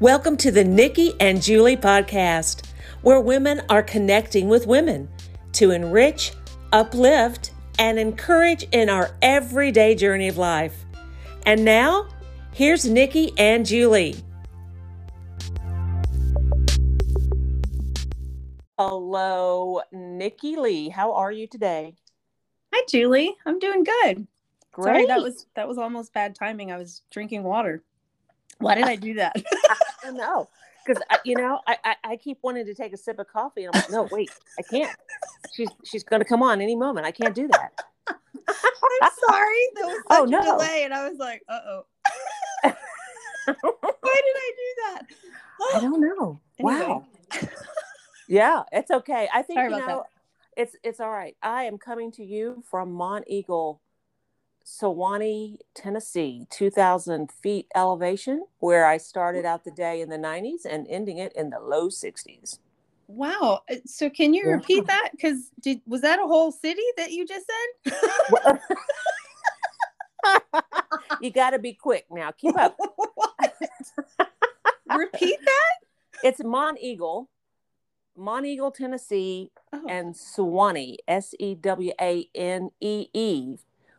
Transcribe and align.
Welcome 0.00 0.36
to 0.36 0.52
the 0.52 0.62
Nikki 0.62 1.14
and 1.18 1.42
Julie 1.42 1.76
podcast, 1.76 2.68
where 3.02 3.20
women 3.20 3.62
are 3.68 3.82
connecting 3.82 4.48
with 4.48 4.64
women 4.64 5.08
to 5.54 5.72
enrich, 5.72 6.34
uplift, 6.70 7.50
and 7.80 7.98
encourage 7.98 8.62
in 8.70 8.88
our 8.90 9.10
everyday 9.22 9.96
journey 9.96 10.28
of 10.28 10.38
life. 10.38 10.84
And 11.46 11.64
now, 11.64 12.06
here's 12.52 12.88
Nikki 12.88 13.32
and 13.36 13.66
Julie. 13.66 14.14
Hello, 18.78 19.80
Nikki 19.90 20.54
Lee. 20.54 20.90
How 20.90 21.12
are 21.14 21.32
you 21.32 21.48
today? 21.48 21.96
Hi, 22.72 22.84
Julie. 22.88 23.34
I'm 23.44 23.58
doing 23.58 23.82
good. 23.82 24.28
Great. 24.70 24.92
Sorry, 24.92 25.06
that 25.06 25.20
was 25.20 25.46
that 25.56 25.66
was 25.66 25.76
almost 25.76 26.14
bad 26.14 26.36
timing. 26.36 26.70
I 26.70 26.76
was 26.76 27.02
drinking 27.10 27.42
water. 27.42 27.82
Why 28.58 28.74
did 28.74 28.84
I 28.84 28.96
do 29.08 29.14
that? 29.14 29.34
I 29.70 29.76
don't 30.04 30.16
know. 30.16 30.48
Because 30.86 31.02
you 31.24 31.36
know, 31.36 31.60
I, 31.66 31.76
I, 31.84 31.94
I 32.04 32.16
keep 32.16 32.38
wanting 32.42 32.64
to 32.66 32.74
take 32.74 32.92
a 32.92 32.96
sip 32.96 33.18
of 33.18 33.28
coffee, 33.28 33.64
and 33.64 33.74
I'm 33.74 33.80
like, 33.82 33.90
no, 33.90 34.08
wait, 34.10 34.30
I 34.58 34.62
can't. 34.62 34.90
She's 35.54 35.68
she's 35.84 36.02
going 36.04 36.20
to 36.20 36.28
come 36.28 36.42
on 36.42 36.60
any 36.60 36.76
moment. 36.76 37.06
I 37.06 37.10
can't 37.10 37.34
do 37.34 37.46
that. 37.48 37.72
I'm 38.08 39.10
sorry. 39.28 39.68
There 39.74 39.86
was 39.86 40.02
Oh, 40.10 40.24
such 40.24 40.28
a 40.28 40.30
no. 40.30 40.56
delay, 40.58 40.82
and 40.84 40.94
I 40.94 41.08
was 41.08 41.18
like, 41.18 41.42
"Uh 41.48 41.60
oh." 41.66 41.82
Why 42.64 42.72
did 44.24 44.36
I 44.36 44.52
do 44.56 44.74
that? 44.82 45.02
I 45.76 45.80
don't 45.80 46.00
know. 46.18 46.40
Anyway. 46.58 46.74
Wow. 46.86 47.06
Yeah, 48.28 48.62
it's 48.72 48.90
okay. 48.90 49.28
I 49.32 49.42
think 49.42 49.58
Sorry 49.58 49.70
you 49.70 49.76
about 49.76 49.88
know 49.88 50.04
it's 50.56 50.76
it's 50.82 51.00
all 51.00 51.10
right. 51.10 51.36
I 51.42 51.64
am 51.64 51.78
coming 51.78 52.12
to 52.12 52.24
you 52.24 52.62
from 52.70 52.92
Monteagle, 52.94 53.78
Sewanee, 54.68 55.56
Tennessee, 55.74 56.46
two 56.50 56.68
thousand 56.70 57.32
feet 57.32 57.66
elevation, 57.74 58.44
where 58.58 58.84
I 58.84 58.98
started 58.98 59.46
out 59.46 59.64
the 59.64 59.70
day 59.70 60.02
in 60.02 60.10
the 60.10 60.18
nineties 60.18 60.66
and 60.66 60.86
ending 60.90 61.16
it 61.18 61.32
in 61.34 61.48
the 61.48 61.58
low 61.58 61.88
sixties. 61.88 62.58
Wow. 63.06 63.62
Uh, 63.70 63.76
So 63.86 64.10
can 64.10 64.34
you 64.34 64.46
Yeah. 64.46 64.56
repeat 64.56 64.86
that? 64.86 65.08
Because 65.12 65.50
did 65.60 65.80
was 65.86 66.02
that 66.02 66.18
a 66.18 66.26
whole 66.26 66.52
city 66.52 66.82
that 66.98 67.12
you 67.12 67.24
just 67.26 67.46
said? 67.46 68.58
you 71.20 71.30
got 71.30 71.50
to 71.50 71.58
be 71.58 71.72
quick 71.72 72.04
now. 72.10 72.30
Keep 72.32 72.58
up. 72.58 72.76
repeat 74.86 75.38
that? 75.46 75.74
It's 76.22 76.40
Monteagle, 76.40 77.28
Mont 78.18 78.44
Eagle, 78.44 78.70
Tennessee, 78.70 79.50
Oh, 79.72 79.86
and 79.88 80.14
Sewanee, 80.14 80.96
S 81.06 81.34
E 81.38 81.54
W 81.54 81.92
A 81.98 82.28
N 82.34 82.70
E 82.80 83.06
E, 83.14 83.56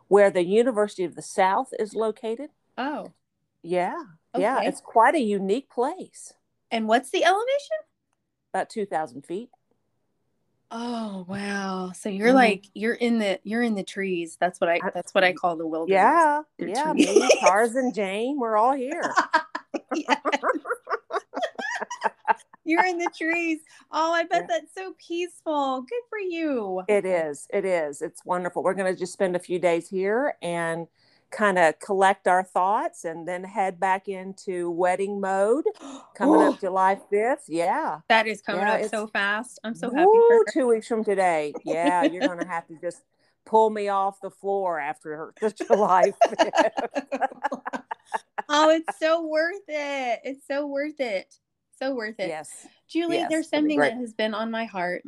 where 0.10 0.30
the 0.30 0.44
University 0.44 1.06
of 1.06 1.16
the 1.16 1.22
South 1.22 1.70
is 1.80 1.96
located. 1.96 2.50
oh. 2.78 3.14
Yeah, 3.62 4.02
yeah, 4.38 4.62
it's 4.62 4.80
quite 4.80 5.16
a 5.16 5.20
unique 5.20 5.70
place. 5.70 6.32
And 6.72 6.88
what's 6.88 7.10
the 7.10 7.26
elevation? 7.26 7.78
About 8.54 8.70
two 8.70 8.86
thousand 8.86 9.26
feet. 9.26 9.50
Oh 10.72 11.26
wow! 11.28 11.92
So 11.94 12.08
you're 12.08 12.30
Mhm. 12.32 12.36
like 12.36 12.66
you're 12.74 12.94
in 12.94 13.20
the 13.20 13.38
you're 13.44 13.62
in 13.64 13.76
the 13.76 13.84
trees. 13.84 14.38
That's 14.40 14.62
what 14.62 14.70
I 14.70 14.80
that's 14.94 15.14
what 15.14 15.26
I 15.26 15.34
call 15.34 15.58
the 15.58 15.68
wilderness. 15.68 15.98
Yeah, 16.00 16.42
They're 16.58 16.70
yeah. 16.70 16.94
Me, 16.94 17.30
Tarzan, 17.42 17.92
Jane, 17.94 18.40
we're 18.40 18.56
all 18.56 18.72
here. 18.74 19.02
You're 22.70 22.86
in 22.86 23.00
the 23.00 23.10
trees. 23.18 23.60
Oh, 23.92 24.14
I 24.14 24.24
bet 24.24 24.42
Yeah. 24.42 24.58
that's 24.60 24.76
so 24.76 24.94
peaceful. 25.06 25.82
Good 25.82 26.04
for 26.08 26.20
you. 26.20 26.84
It 26.88 27.04
is. 27.04 27.48
It 27.52 27.66
is. 27.66 28.02
It's 28.04 28.24
wonderful. 28.24 28.62
We're 28.64 28.76
going 28.76 28.94
to 28.94 28.98
just 29.00 29.12
spend 29.14 29.36
a 29.36 29.40
few 29.40 29.58
days 29.58 29.90
here 29.90 30.36
and 30.44 30.88
kind 31.32 31.58
of 31.60 31.80
collect 31.80 32.28
our 32.28 32.44
thoughts 32.44 33.06
and 33.06 33.28
then 33.28 33.44
head 33.44 33.80
back 33.80 34.08
into 34.08 34.70
wedding 34.70 35.20
mode 35.20 35.66
coming 36.16 36.42
Oh, 36.42 36.52
up 36.54 36.60
July 36.60 37.00
5th. 37.12 37.46
Yeah. 37.48 38.00
that 38.08 38.28
is 38.28 38.42
coming 38.42 38.62
Yeah, 38.62 38.76
up 38.76 38.90
so 38.90 39.08
fast. 39.08 39.60
I'm 39.64 39.74
so 39.76 39.90
happy 39.90 40.06
Woo, 40.06 40.44
two 40.54 40.68
weeks 40.68 40.88
from 40.88 41.04
today. 41.04 41.54
Yeah, 41.66 42.04
you're 42.04 42.22
going 42.22 42.40
to 42.40 42.48
have 42.48 42.68
to 42.68 42.76
just 42.76 43.02
pull 43.46 43.72
me 43.72 43.90
off 43.90 44.22
the 44.22 44.30
floor 44.30 44.80
after 44.80 45.34
the 45.42 45.50
July 45.68 46.14
5th. 46.24 47.82
oh, 48.50 48.70
it's 48.70 49.00
so 49.00 49.26
worth 49.26 49.56
it. 49.68 50.20
It's 50.24 50.46
so 50.48 50.68
worth 50.68 51.00
it. 51.00 51.36
So 51.80 51.96
worth 51.96 52.20
it. 52.20 52.28
yes. 52.28 52.68
Julie, 52.90 53.18
yes, 53.18 53.30
there's 53.30 53.50
something 53.50 53.80
that 53.80 53.94
has 53.94 54.14
been 54.14 54.34
on 54.34 54.52
my 54.52 54.66
heart 54.66 55.04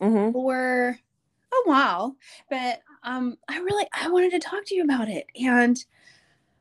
hmm 0.00 0.30
for 0.32 0.98
a 1.52 1.68
while, 1.68 2.16
but 2.48 2.80
um 3.02 3.36
I 3.48 3.58
really 3.58 3.86
I 3.92 4.08
wanted 4.08 4.32
to 4.32 4.40
talk 4.40 4.64
to 4.66 4.74
you 4.74 4.82
about 4.82 5.08
it. 5.08 5.26
And 5.40 5.82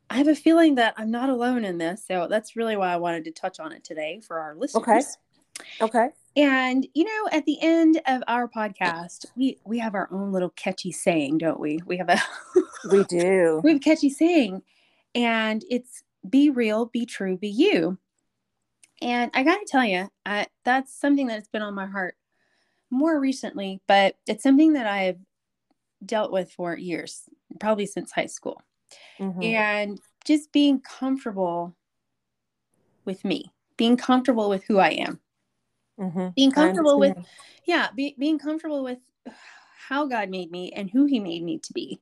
I 0.09 0.17
have 0.17 0.27
a 0.27 0.35
feeling 0.35 0.75
that 0.75 0.93
I'm 0.97 1.11
not 1.11 1.29
alone 1.29 1.65
in 1.65 1.77
this. 1.77 2.05
So 2.05 2.27
that's 2.29 2.55
really 2.55 2.75
why 2.75 2.93
I 2.93 2.97
wanted 2.97 3.23
to 3.25 3.31
touch 3.31 3.59
on 3.59 3.71
it 3.71 3.83
today 3.83 4.21
for 4.25 4.39
our 4.39 4.55
listeners. 4.55 5.17
Okay. 5.81 6.05
Okay. 6.05 6.09
And 6.35 6.87
you 6.93 7.05
know, 7.05 7.29
at 7.31 7.45
the 7.45 7.57
end 7.61 8.01
of 8.05 8.21
our 8.27 8.47
podcast, 8.47 9.25
we 9.35 9.57
we 9.65 9.79
have 9.79 9.95
our 9.95 10.07
own 10.11 10.31
little 10.31 10.51
catchy 10.51 10.91
saying, 10.91 11.39
don't 11.39 11.59
we? 11.59 11.81
We 11.85 11.97
have 11.97 12.09
a 12.09 12.21
We 12.89 13.03
do. 13.05 13.61
we 13.63 13.71
have 13.71 13.77
a 13.77 13.83
catchy 13.83 14.09
saying, 14.09 14.61
and 15.15 15.63
it's 15.69 16.03
"Be 16.29 16.49
real, 16.49 16.85
be 16.85 17.05
true, 17.05 17.37
be 17.37 17.49
you." 17.49 17.97
And 19.01 19.31
I 19.33 19.43
got 19.43 19.57
to 19.59 19.65
tell 19.65 19.85
you, 19.85 20.09
I, 20.25 20.47
that's 20.65 20.93
something 20.93 21.27
that's 21.27 21.47
been 21.47 21.61
on 21.61 21.73
my 21.73 21.85
heart 21.85 22.15
more 22.91 23.19
recently, 23.19 23.81
but 23.87 24.15
it's 24.27 24.43
something 24.43 24.73
that 24.73 24.87
I've 24.87 25.19
dealt 26.05 26.31
with 26.31 26.51
for 26.51 26.75
years, 26.77 27.23
probably 27.59 27.85
since 27.85 28.11
high 28.11 28.25
school, 28.27 28.61
Mhm. 29.19 29.43
and 29.43 29.99
just 30.25 30.51
being 30.51 30.81
comfortable 30.81 31.75
with 33.05 33.23
me, 33.23 33.51
being 33.77 33.97
comfortable 33.97 34.49
with 34.49 34.63
who 34.65 34.77
I 34.77 34.89
am 34.89 35.19
Mhm. 35.97 36.33
being 36.35 36.51
comfortable 36.51 36.99
with 36.99 37.17
yeah 37.65 37.87
be, 37.95 38.15
being 38.17 38.39
comfortable 38.39 38.83
with 38.83 38.99
how 39.89 40.05
god 40.05 40.29
made 40.29 40.51
me 40.51 40.71
and 40.71 40.89
who 40.89 41.05
he 41.05 41.19
made 41.19 41.43
me 41.43 41.59
to 41.59 41.73
be 41.73 41.99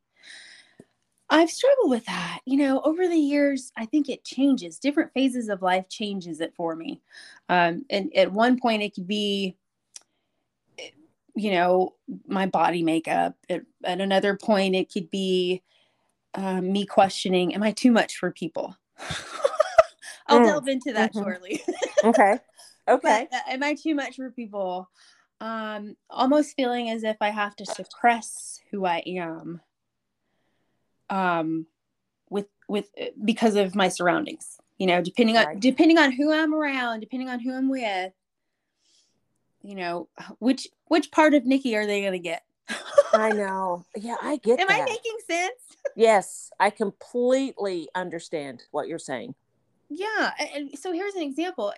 i've 1.29 1.49
struggled 1.49 1.89
with 1.89 2.05
that 2.05 2.39
you 2.45 2.57
know 2.57 2.81
over 2.81 3.07
the 3.07 3.15
years 3.17 3.71
i 3.77 3.85
think 3.85 4.09
it 4.09 4.23
changes 4.23 4.79
different 4.79 5.13
phases 5.13 5.49
of 5.49 5.61
life 5.61 5.87
changes 5.89 6.39
it 6.41 6.53
for 6.55 6.75
me 6.75 7.01
um, 7.49 7.85
and 7.89 8.15
at 8.15 8.31
one 8.31 8.59
point 8.59 8.81
it 8.81 8.93
could 8.93 9.07
be 9.07 9.55
you 11.35 11.51
know 11.51 11.93
my 12.27 12.45
body 12.45 12.83
makeup 12.83 13.35
at, 13.49 13.61
at 13.83 14.01
another 14.01 14.35
point 14.35 14.75
it 14.75 14.91
could 14.91 15.09
be 15.11 15.61
um, 16.33 16.71
me 16.71 16.85
questioning 16.85 17.53
am 17.53 17.63
i 17.63 17.71
too 17.71 17.91
much 17.91 18.17
for 18.17 18.31
people 18.31 18.75
i'll 20.27 20.39
Mm, 20.39 20.43
delve 20.43 20.67
into 20.67 20.93
that 20.93 21.13
mhm. 21.13 21.23
shortly 21.23 21.61
Okay. 22.03 22.39
Okay. 22.87 23.27
but 23.27 23.27
uh, 23.33 23.39
am 23.49 23.63
I 23.63 23.73
too 23.75 23.95
much 23.95 24.15
for 24.15 24.31
people? 24.31 24.89
Um, 25.39 25.95
almost 26.09 26.55
feeling 26.55 26.89
as 26.89 27.03
if 27.03 27.17
I 27.21 27.29
have 27.29 27.55
to 27.57 27.65
suppress 27.65 28.59
who 28.71 28.85
I 28.85 29.03
am. 29.05 29.61
Um, 31.09 31.67
with 32.29 32.47
with 32.67 32.89
because 33.23 33.55
of 33.55 33.75
my 33.75 33.87
surroundings, 33.89 34.57
you 34.77 34.87
know, 34.87 35.01
depending 35.01 35.37
on 35.37 35.45
Right. 35.45 35.59
depending 35.59 35.97
on 35.97 36.11
who 36.11 36.31
I'm 36.33 36.53
around, 36.53 36.99
depending 36.99 37.29
on 37.29 37.39
who 37.39 37.53
I'm 37.53 37.69
with, 37.69 38.11
you 39.61 39.75
know, 39.75 40.09
which 40.39 40.67
which 40.85 41.11
part 41.11 41.33
of 41.33 41.45
Nikki 41.45 41.75
are 41.75 41.85
they 41.85 42.03
gonna 42.03 42.19
get? 42.19 42.43
I 43.13 43.31
know. 43.31 43.85
Yeah, 43.95 44.17
I 44.21 44.37
get 44.37 44.57
that 44.57 44.63
Am 44.63 44.67
that. 44.67 44.81
I 44.81 44.85
making 44.85 45.17
sense? 45.29 45.61
yes, 45.95 46.51
I 46.59 46.69
completely 46.69 47.87
understand 47.95 48.63
what 48.71 48.87
you're 48.87 48.99
saying. 48.99 49.33
Yeah. 49.89 50.31
And 50.53 50.77
so 50.77 50.91
here's 50.91 51.15
an 51.15 51.23
example. 51.23 51.73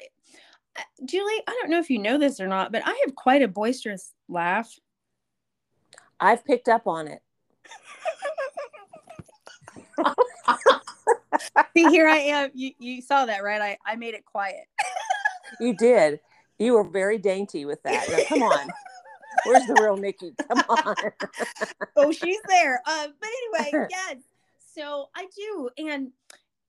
Julie, 1.06 1.44
I 1.48 1.58
don't 1.60 1.70
know 1.70 1.80
if 1.80 1.90
you 1.90 2.00
know 2.00 2.18
this 2.18 2.40
or 2.40 2.48
not, 2.48 2.72
but 2.72 2.82
I 2.86 3.04
have 3.06 3.16
quite 3.16 3.42
a 3.42 3.48
boisterous 3.48 4.14
laugh. 4.28 4.74
I've 6.20 6.44
picked 6.46 6.68
up 6.68 6.88
on 6.88 7.08
it. 7.08 7.22
See, 11.78 11.90
here 11.90 12.08
I 12.08 12.18
am. 12.18 12.50
You 12.54 12.72
you 12.80 13.02
saw 13.02 13.26
that, 13.26 13.44
right? 13.44 13.62
I, 13.62 13.78
I 13.86 13.96
made 13.96 14.14
it 14.14 14.26
quiet. 14.26 14.66
You 15.60 15.74
did. 15.74 16.20
You 16.58 16.74
were 16.74 16.84
very 16.84 17.18
dainty 17.18 17.66
with 17.66 17.82
that. 17.84 18.10
Now, 18.10 18.20
come 18.28 18.44
on. 18.44 18.68
Where's 19.46 19.66
the 19.66 19.76
real 19.82 19.98
Nikki? 19.98 20.34
Come 20.48 20.64
on. 20.70 20.96
Oh, 21.96 22.12
she's 22.12 22.40
there. 22.48 22.82
Uh, 22.86 23.08
but 23.20 23.30
anyway, 23.60 23.88
yes. 23.90 24.18
So 24.74 25.10
I 25.16 25.28
do, 25.36 25.70
and 25.78 26.12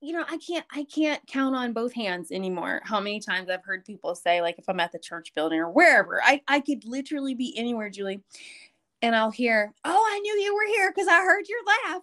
you 0.01 0.13
know, 0.13 0.25
I 0.27 0.37
can't 0.37 0.65
I 0.73 0.83
can't 0.83 1.25
count 1.27 1.55
on 1.55 1.73
both 1.73 1.93
hands 1.93 2.31
anymore. 2.31 2.81
How 2.83 2.99
many 2.99 3.19
times 3.19 3.49
I've 3.49 3.63
heard 3.63 3.85
people 3.85 4.15
say, 4.15 4.41
like, 4.41 4.57
if 4.57 4.67
I'm 4.67 4.79
at 4.79 4.91
the 4.91 4.99
church 4.99 5.33
building 5.33 5.59
or 5.59 5.69
wherever, 5.69 6.21
I 6.23 6.41
I 6.47 6.59
could 6.59 6.83
literally 6.85 7.33
be 7.35 7.53
anywhere, 7.57 7.89
Julie, 7.89 8.21
and 9.01 9.15
I'll 9.15 9.31
hear, 9.31 9.73
"Oh, 9.85 10.09
I 10.11 10.19
knew 10.19 10.33
you 10.33 10.53
were 10.53 10.67
here 10.67 10.91
because 10.91 11.07
I 11.07 11.21
heard 11.21 11.47
your 11.47 11.59
laugh," 11.65 12.01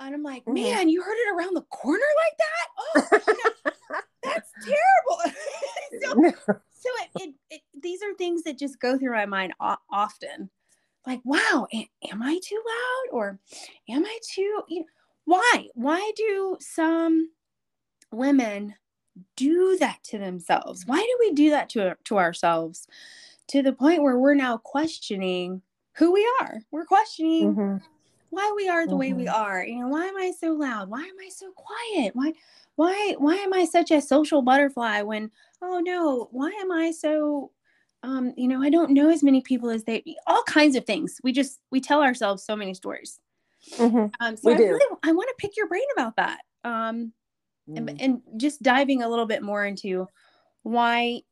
and 0.00 0.14
I'm 0.14 0.22
like, 0.22 0.44
Mhm. 0.44 0.54
"Man, 0.54 0.88
you 0.88 1.02
heard 1.02 1.16
it 1.16 1.34
around 1.34 1.54
the 1.54 1.62
corner 1.62 2.04
like 2.24 2.38
that? 2.38 2.66
Oh, 2.78 3.08
you 3.12 3.62
know, 3.64 4.00
that's 4.22 4.52
terrible." 4.64 5.18
so 6.36 6.54
so 6.72 6.88
it, 7.02 7.10
it, 7.22 7.34
it 7.50 7.60
these 7.80 8.02
are 8.02 8.14
things 8.14 8.42
that 8.42 8.58
just 8.58 8.80
go 8.80 8.98
through 8.98 9.12
my 9.12 9.26
mind 9.26 9.52
often 9.60 10.50
like 11.06 11.20
wow 11.24 11.66
am 11.72 12.22
i 12.22 12.38
too 12.42 12.60
loud 12.66 13.16
or 13.16 13.38
am 13.88 14.04
i 14.04 14.18
too 14.28 14.62
you 14.68 14.80
know, 14.80 14.86
why 15.24 15.68
why 15.74 16.12
do 16.16 16.56
some 16.60 17.30
women 18.12 18.74
do 19.36 19.76
that 19.78 20.02
to 20.04 20.18
themselves? 20.18 20.84
Why 20.86 20.98
do 20.98 21.16
we 21.20 21.32
do 21.32 21.50
that 21.50 21.68
to 21.70 21.96
to 22.04 22.18
ourselves 22.18 22.86
to 23.48 23.62
the 23.62 23.72
point 23.72 24.02
where 24.02 24.18
we're 24.18 24.34
now 24.34 24.58
questioning 24.58 25.62
who 25.96 26.12
we 26.12 26.28
are? 26.40 26.60
We're 26.70 26.84
questioning 26.84 27.54
mm-hmm. 27.54 27.76
Why 28.30 28.52
we 28.56 28.68
are 28.68 28.84
the 28.84 28.90
mm-hmm. 28.90 28.98
way 28.98 29.12
we 29.12 29.24
mm-hmm. 29.24 29.42
are. 29.42 29.64
You 29.64 29.80
know, 29.80 29.88
why 29.88 30.06
am 30.06 30.16
I 30.16 30.32
so 30.38 30.52
loud? 30.52 30.88
Why 30.88 31.00
am 31.00 31.16
I 31.20 31.28
so 31.28 31.52
quiet? 31.52 32.14
Why 32.14 32.32
why 32.76 33.14
why 33.18 33.34
am 33.36 33.52
I 33.52 33.64
such 33.64 33.90
a 33.90 34.00
social 34.00 34.42
butterfly 34.42 35.02
when 35.02 35.30
oh 35.62 35.80
no, 35.80 36.28
why 36.30 36.50
am 36.60 36.70
I 36.72 36.90
so 36.90 37.50
um, 38.02 38.32
you 38.36 38.46
know, 38.46 38.62
I 38.62 38.70
don't 38.70 38.92
know 38.92 39.10
as 39.10 39.22
many 39.22 39.40
people 39.40 39.70
as 39.70 39.84
they 39.84 40.04
all 40.26 40.42
kinds 40.44 40.76
of 40.76 40.84
things. 40.84 41.20
We 41.24 41.32
just 41.32 41.60
we 41.70 41.80
tell 41.80 42.02
ourselves 42.02 42.44
so 42.44 42.54
many 42.54 42.74
stories. 42.74 43.18
Mm-hmm. 43.74 44.06
Um, 44.20 44.36
so 44.36 44.50
we 44.50 44.54
I 44.54 44.58
do. 44.58 44.64
really 44.64 44.96
I 45.02 45.12
want 45.12 45.28
to 45.28 45.34
pick 45.38 45.56
your 45.56 45.66
brain 45.66 45.82
about 45.96 46.16
that. 46.16 46.40
Um, 46.62 47.12
mm. 47.68 47.76
and, 47.76 48.00
and 48.00 48.22
just 48.36 48.62
diving 48.62 49.02
a 49.02 49.08
little 49.08 49.26
bit 49.26 49.42
more 49.42 49.64
into 49.64 50.06
why 50.62 51.22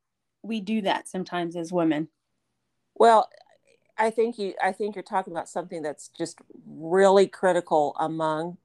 we 0.42 0.60
do 0.60 0.82
that 0.82 1.08
sometimes 1.08 1.56
as 1.56 1.72
women. 1.72 2.08
Well, 2.96 3.28
I 3.96 4.10
think 4.10 4.38
you 4.38 4.54
I 4.62 4.72
think 4.72 4.94
you're 4.94 5.02
talking 5.02 5.32
about 5.32 5.48
something 5.48 5.82
that's 5.82 6.08
just 6.08 6.38
really 6.66 7.26
critical 7.26 7.94
among 7.98 8.56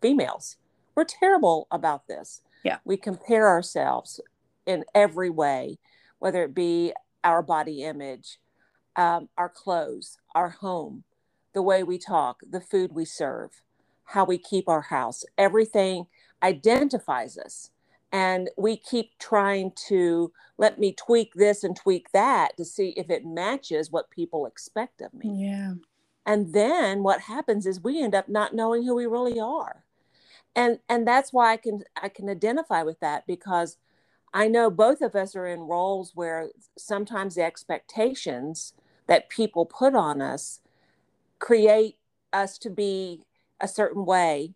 females. 0.00 0.56
We're 0.94 1.04
terrible 1.04 1.66
about 1.70 2.08
this. 2.08 2.42
Yeah. 2.64 2.78
We 2.84 2.96
compare 2.96 3.48
ourselves 3.48 4.20
in 4.66 4.84
every 4.94 5.30
way, 5.30 5.78
whether 6.18 6.42
it 6.44 6.54
be 6.54 6.92
our 7.24 7.42
body 7.42 7.82
image, 7.84 8.38
um, 8.96 9.28
our 9.36 9.48
clothes, 9.48 10.18
our 10.34 10.50
home, 10.50 11.04
the 11.52 11.62
way 11.62 11.82
we 11.82 11.98
talk, 11.98 12.40
the 12.48 12.60
food 12.60 12.92
we 12.92 13.04
serve, 13.04 13.62
how 14.04 14.24
we 14.24 14.38
keep 14.38 14.68
our 14.68 14.82
house, 14.82 15.24
everything 15.36 16.06
identifies 16.42 17.38
us. 17.38 17.70
And 18.12 18.48
we 18.56 18.76
keep 18.76 19.18
trying 19.18 19.72
to 19.88 20.32
let 20.56 20.78
me 20.78 20.92
tweak 20.92 21.34
this 21.34 21.62
and 21.62 21.76
tweak 21.76 22.10
that 22.12 22.56
to 22.56 22.64
see 22.64 22.90
if 22.96 23.10
it 23.10 23.26
matches 23.26 23.90
what 23.90 24.10
people 24.10 24.46
expect 24.46 25.00
of 25.02 25.12
me. 25.12 25.46
Yeah. 25.46 25.74
And 26.24 26.52
then 26.52 27.02
what 27.02 27.22
happens 27.22 27.66
is 27.66 27.82
we 27.82 28.02
end 28.02 28.14
up 28.14 28.28
not 28.28 28.54
knowing 28.54 28.84
who 28.84 28.94
we 28.94 29.06
really 29.06 29.40
are. 29.40 29.84
And 30.54 30.78
and 30.88 31.06
that's 31.06 31.32
why 31.32 31.52
I 31.52 31.56
can 31.56 31.84
I 32.00 32.08
can 32.08 32.28
identify 32.28 32.82
with 32.82 33.00
that 33.00 33.26
because 33.26 33.76
I 34.32 34.48
know 34.48 34.70
both 34.70 35.00
of 35.00 35.14
us 35.14 35.34
are 35.36 35.46
in 35.46 35.60
roles 35.60 36.12
where 36.14 36.50
sometimes 36.76 37.34
the 37.34 37.42
expectations 37.42 38.74
that 39.06 39.30
people 39.30 39.64
put 39.64 39.94
on 39.94 40.20
us 40.20 40.60
create 41.38 41.96
us 42.32 42.58
to 42.58 42.70
be 42.70 43.22
a 43.60 43.68
certain 43.68 44.04
way 44.04 44.54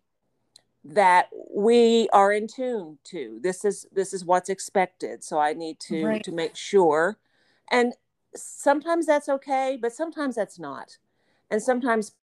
that 0.83 1.29
we 1.53 2.09
are 2.11 2.33
in 2.33 2.47
tune 2.47 2.97
to 3.05 3.39
this 3.41 3.63
is 3.63 3.85
this 3.93 4.13
is 4.13 4.25
what's 4.25 4.49
expected 4.49 5.23
so 5.23 5.39
i 5.39 5.53
need 5.53 5.79
to 5.79 6.05
right. 6.05 6.23
to 6.23 6.31
make 6.31 6.55
sure 6.55 7.17
and 7.71 7.93
sometimes 8.35 9.05
that's 9.05 9.29
okay 9.29 9.77
but 9.81 9.93
sometimes 9.93 10.35
that's 10.35 10.59
not 10.59 10.97
and 11.49 11.61
sometimes 11.61 12.13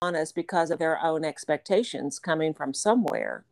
honest 0.00 0.34
because 0.34 0.70
of 0.70 0.78
their 0.78 1.02
own 1.02 1.24
expectations 1.24 2.18
coming 2.18 2.54
from 2.54 2.72
somewhere 2.72 3.44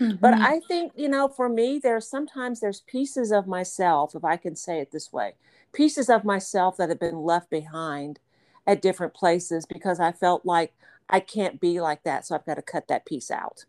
mm-hmm. 0.00 0.16
but 0.16 0.34
i 0.34 0.58
think 0.66 0.92
you 0.96 1.08
know 1.08 1.28
for 1.28 1.48
me 1.48 1.78
there's 1.80 2.08
sometimes 2.08 2.58
there's 2.58 2.80
pieces 2.80 3.30
of 3.30 3.46
myself 3.46 4.14
if 4.14 4.24
i 4.24 4.36
can 4.36 4.56
say 4.56 4.80
it 4.80 4.90
this 4.90 5.12
way 5.12 5.34
pieces 5.72 6.08
of 6.08 6.24
myself 6.24 6.76
that 6.76 6.88
have 6.88 7.00
been 7.00 7.22
left 7.22 7.48
behind 7.48 8.18
at 8.66 8.82
different 8.82 9.14
places 9.14 9.66
because 9.66 10.00
i 10.00 10.10
felt 10.10 10.44
like 10.44 10.72
I 11.10 11.20
can't 11.20 11.60
be 11.60 11.80
like 11.80 12.02
that. 12.04 12.26
So 12.26 12.34
I've 12.34 12.46
got 12.46 12.54
to 12.54 12.62
cut 12.62 12.88
that 12.88 13.06
piece 13.06 13.30
out. 13.30 13.64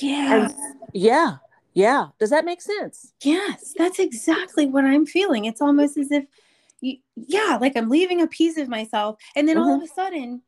Yeah. 0.00 0.46
And 0.46 0.54
yeah. 0.92 1.36
Yeah. 1.74 2.08
Does 2.18 2.30
that 2.30 2.44
make 2.44 2.60
sense? 2.60 3.12
Yes. 3.22 3.74
That's 3.76 3.98
exactly 3.98 4.66
what 4.66 4.84
I'm 4.84 5.06
feeling. 5.06 5.44
It's 5.44 5.60
almost 5.60 5.96
as 5.96 6.10
if, 6.10 6.24
you, 6.80 6.98
yeah, 7.14 7.58
like 7.60 7.76
I'm 7.76 7.88
leaving 7.88 8.22
a 8.22 8.26
piece 8.26 8.56
of 8.58 8.68
myself. 8.68 9.16
And 9.36 9.48
then 9.48 9.56
mm-hmm. 9.56 9.68
all 9.68 9.76
of 9.76 9.82
a 9.82 9.86
sudden, 9.86 10.42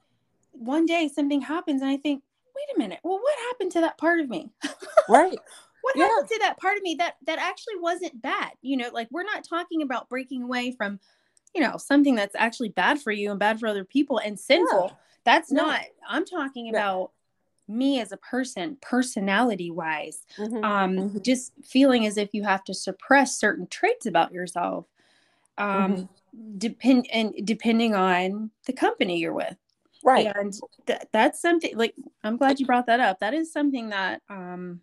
one 0.53 0.87
day 0.87 1.09
something 1.09 1.41
happens 1.41 1.83
and 1.83 1.91
I 1.91 1.97
think, 1.97 2.23
wait 2.55 2.77
a 2.77 2.79
minute. 2.79 3.01
Well, 3.03 3.19
what 3.19 3.39
happened 3.51 3.73
to 3.73 3.81
that 3.81 3.99
part 3.99 4.21
of 4.21 4.29
me? 4.29 4.51
Right. 5.09 5.39
what 5.83 5.97
yeah. 5.97 6.07
happened 6.07 6.29
to 6.29 6.39
that 6.41 6.59
part 6.59 6.77
of 6.77 6.83
me 6.83 6.97
that 6.97 7.17
that 7.27 7.39
actually 7.39 7.77
wasn't 7.81 8.21
bad? 8.21 8.53
You 8.63 8.77
know, 8.77 8.91
like 8.93 9.09
we're 9.11 9.25
not 9.25 9.45
talking 9.45 9.83
about 9.83 10.09
breaking 10.09 10.43
away 10.43 10.73
from, 10.73 11.01
you 11.55 11.61
know, 11.61 11.77
something 11.77 12.15
that's 12.15 12.37
actually 12.37 12.71
bad 12.71 13.01
for 13.01 13.13
you 13.13 13.31
and 13.31 13.39
bad 13.39 13.61
for 13.61 13.67
other 13.67 13.85
people 13.85 14.19
and 14.19 14.39
sinful. 14.39 14.97
That's 15.25 15.53
no. 15.53 15.67
not, 15.67 15.81
I'm 16.09 16.25
talking 16.25 16.69
about 16.71 17.13
me 17.69 18.01
as 18.01 18.13
a 18.13 18.17
person, 18.17 18.77
personality 18.81 19.71
wise, 19.71 20.27
mm-hmm. 20.39 20.65
um, 20.65 20.97
mm-hmm. 20.97 21.19
just 21.23 21.53
feeling 21.63 22.07
as 22.07 22.17
if 22.17 22.31
you 22.33 22.43
have 22.43 22.65
to 22.65 22.75
suppress 22.75 23.39
certain 23.39 23.67
traits 23.69 24.07
about 24.07 24.33
yourself. 24.33 24.87
Um, 25.59 25.93
mm-hmm. 25.93 26.59
depend 26.59 27.07
and 27.13 27.35
depending 27.45 27.95
on 27.95 28.51
the 28.65 28.73
company 28.73 29.19
you're 29.19 29.35
with. 29.35 29.55
Right. 30.03 30.33
And 30.35 30.53
th- 30.87 31.03
that's 31.13 31.43
something 31.43 31.77
like, 31.77 31.95
I'm 32.25 32.39
glad 32.39 32.59
you 32.59 32.65
brought 32.65 32.87
that 32.87 33.01
up. 33.01 33.21
That 33.21 33.35
is 33.35 33.53
something 33.53 33.91
that, 33.91 34.23
um, 34.31 34.81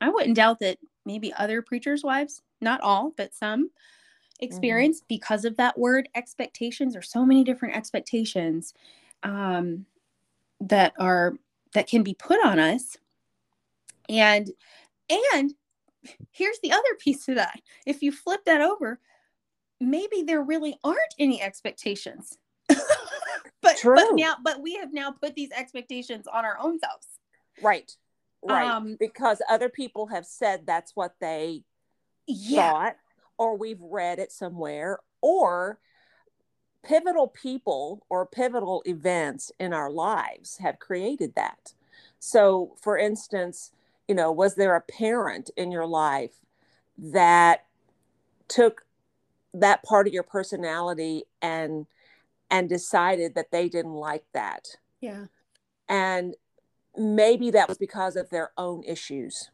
I 0.00 0.08
wouldn't 0.08 0.36
doubt 0.36 0.60
that 0.60 0.78
maybe 1.04 1.32
other 1.34 1.60
preachers' 1.60 2.02
wives, 2.02 2.40
not 2.62 2.80
all, 2.80 3.12
but 3.18 3.34
some 3.34 3.66
mm-hmm. 3.66 4.44
experience 4.44 5.02
because 5.06 5.44
of 5.44 5.58
that 5.58 5.78
word 5.78 6.08
expectations 6.14 6.96
or 6.96 7.02
so 7.02 7.26
many 7.26 7.44
different 7.44 7.76
expectations 7.76 8.72
um, 9.22 9.84
that 10.60 10.94
are 10.98 11.34
that 11.74 11.88
can 11.88 12.02
be 12.02 12.14
put 12.14 12.44
on 12.44 12.58
us. 12.58 12.96
And 14.08 14.50
and 15.08 15.54
here's 16.30 16.58
the 16.62 16.72
other 16.72 16.94
piece 16.98 17.24
to 17.26 17.34
that. 17.34 17.60
If 17.86 18.02
you 18.02 18.12
flip 18.12 18.44
that 18.46 18.60
over 18.60 19.00
maybe 19.82 20.22
there 20.22 20.42
really 20.42 20.78
aren't 20.84 21.14
any 21.18 21.42
expectations. 21.42 22.38
But 23.60 23.76
True. 23.76 23.94
but 23.94 24.16
now 24.16 24.34
but 24.42 24.60
we 24.60 24.74
have 24.74 24.92
now 24.92 25.12
put 25.12 25.36
these 25.36 25.52
expectations 25.52 26.26
on 26.26 26.44
our 26.44 26.58
own 26.58 26.80
selves. 26.80 27.06
Right 27.62 27.96
right. 28.42 28.68
Um, 28.68 28.96
because 28.98 29.40
other 29.48 29.68
people 29.68 30.08
have 30.08 30.26
said 30.26 30.66
that's 30.66 30.96
what 30.96 31.14
they 31.20 31.62
yeah. 32.26 32.72
thought 32.72 32.96
or 33.38 33.56
we've 33.56 33.80
read 33.80 34.18
it 34.18 34.32
somewhere 34.32 34.98
or 35.20 35.78
pivotal 36.84 37.28
people 37.28 38.04
or 38.08 38.26
pivotal 38.26 38.82
events 38.86 39.52
in 39.58 39.72
our 39.72 39.90
lives 39.90 40.58
have 40.58 40.78
created 40.78 41.34
that. 41.34 41.74
So, 42.18 42.76
for 42.80 42.98
instance, 42.98 43.72
you 44.08 44.14
know, 44.14 44.32
was 44.32 44.54
there 44.54 44.76
a 44.76 44.80
parent 44.80 45.50
in 45.56 45.70
your 45.70 45.86
life 45.86 46.34
that 46.98 47.66
took 48.48 48.84
that 49.54 49.82
part 49.82 50.06
of 50.06 50.12
your 50.12 50.22
personality 50.22 51.24
and 51.40 51.86
and 52.50 52.68
decided 52.68 53.34
that 53.34 53.50
they 53.50 53.68
didn't 53.68 53.94
like 53.94 54.24
that? 54.34 54.76
Yeah. 55.00 55.26
And 55.88 56.34
maybe 56.96 57.50
that 57.50 57.68
was 57.68 57.78
because 57.78 58.16
of 58.16 58.28
their 58.30 58.52
own 58.58 58.84
issues. 58.84 59.50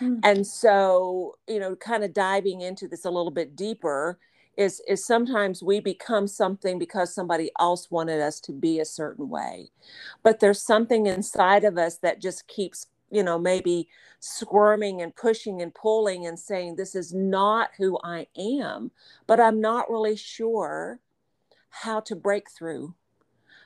Mm. 0.00 0.20
And 0.22 0.46
so, 0.46 1.36
you 1.46 1.58
know, 1.58 1.76
kind 1.76 2.04
of 2.04 2.14
diving 2.14 2.60
into 2.60 2.88
this 2.88 3.04
a 3.04 3.10
little 3.10 3.30
bit 3.30 3.54
deeper, 3.54 4.18
is 4.56 4.80
is 4.88 5.04
sometimes 5.04 5.62
we 5.62 5.80
become 5.80 6.26
something 6.26 6.78
because 6.78 7.14
somebody 7.14 7.50
else 7.58 7.90
wanted 7.90 8.20
us 8.20 8.40
to 8.40 8.52
be 8.52 8.80
a 8.80 8.84
certain 8.84 9.28
way. 9.28 9.70
But 10.22 10.40
there's 10.40 10.62
something 10.62 11.06
inside 11.06 11.64
of 11.64 11.78
us 11.78 11.98
that 11.98 12.20
just 12.20 12.46
keeps 12.48 12.86
you 13.10 13.22
know 13.22 13.38
maybe 13.38 13.88
squirming 14.20 15.02
and 15.02 15.14
pushing 15.14 15.62
and 15.62 15.74
pulling 15.74 16.26
and 16.26 16.38
saying 16.38 16.74
this 16.74 16.94
is 16.94 17.12
not 17.12 17.70
who 17.76 17.98
i 18.02 18.26
am 18.36 18.90
but 19.26 19.38
i'm 19.38 19.60
not 19.60 19.90
really 19.90 20.16
sure 20.16 20.98
how 21.68 22.00
to 22.00 22.16
break 22.16 22.50
through 22.50 22.94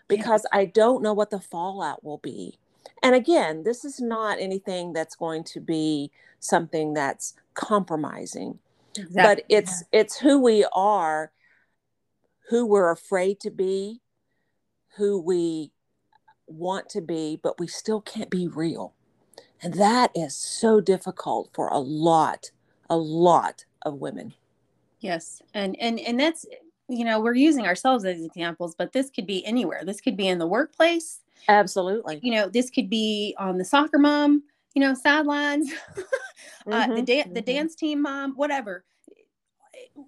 because 0.08 0.44
yeah. 0.52 0.58
i 0.58 0.64
don't 0.64 1.02
know 1.02 1.12
what 1.14 1.30
the 1.30 1.40
fallout 1.40 2.02
will 2.04 2.18
be. 2.18 2.58
And 3.02 3.14
again 3.14 3.62
this 3.62 3.84
is 3.84 4.00
not 4.00 4.40
anything 4.40 4.92
that's 4.92 5.14
going 5.14 5.44
to 5.44 5.60
be 5.60 6.10
something 6.40 6.92
that's 6.92 7.34
compromising 7.54 8.58
exactly. 8.98 9.44
but 9.44 9.44
it's 9.48 9.84
yeah. 9.92 10.00
it's 10.00 10.18
who 10.18 10.40
we 10.40 10.66
are 10.72 11.32
who 12.48 12.66
we're 12.66 12.90
afraid 12.90 13.40
to 13.40 13.50
be 13.50 14.00
who 14.96 15.20
we 15.20 15.70
want 16.46 16.88
to 16.88 17.00
be 17.00 17.38
but 17.42 17.58
we 17.58 17.66
still 17.66 18.00
can't 18.00 18.30
be 18.30 18.46
real. 18.48 18.94
And 19.60 19.74
that 19.74 20.12
is 20.14 20.36
so 20.36 20.80
difficult 20.80 21.50
for 21.52 21.68
a 21.68 21.78
lot 21.78 22.50
a 22.90 22.96
lot 22.96 23.64
of 23.82 23.94
women. 23.94 24.34
Yes. 25.00 25.42
And 25.54 25.76
and 25.80 26.00
and 26.00 26.18
that's 26.18 26.46
you 26.88 27.04
know 27.04 27.20
we're 27.20 27.34
using 27.34 27.66
ourselves 27.66 28.04
as 28.04 28.22
examples 28.22 28.74
but 28.74 28.92
this 28.92 29.10
could 29.10 29.26
be 29.26 29.44
anywhere. 29.44 29.82
This 29.84 30.00
could 30.00 30.16
be 30.16 30.28
in 30.28 30.38
the 30.38 30.46
workplace. 30.46 31.20
Absolutely. 31.48 32.20
You 32.22 32.32
know 32.32 32.48
this 32.48 32.70
could 32.70 32.90
be 32.90 33.34
on 33.38 33.58
the 33.58 33.64
soccer 33.64 33.98
mom 33.98 34.42
you 34.74 34.80
know 34.80 34.94
sidelines 34.94 35.70
mm-hmm, 35.70 36.72
uh, 36.72 36.94
the, 36.94 37.02
da- 37.02 37.22
mm-hmm. 37.22 37.32
the 37.34 37.40
dance 37.42 37.74
team 37.74 38.02
mom 38.02 38.32
whatever 38.34 38.84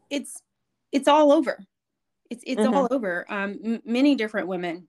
it's 0.08 0.42
it's 0.92 1.08
all 1.08 1.32
over 1.32 1.64
it's 2.30 2.42
it's 2.46 2.60
mm-hmm. 2.60 2.74
all 2.74 2.88
over 2.90 3.26
um 3.28 3.58
m- 3.64 3.82
many 3.84 4.14
different 4.14 4.46
women 4.46 4.86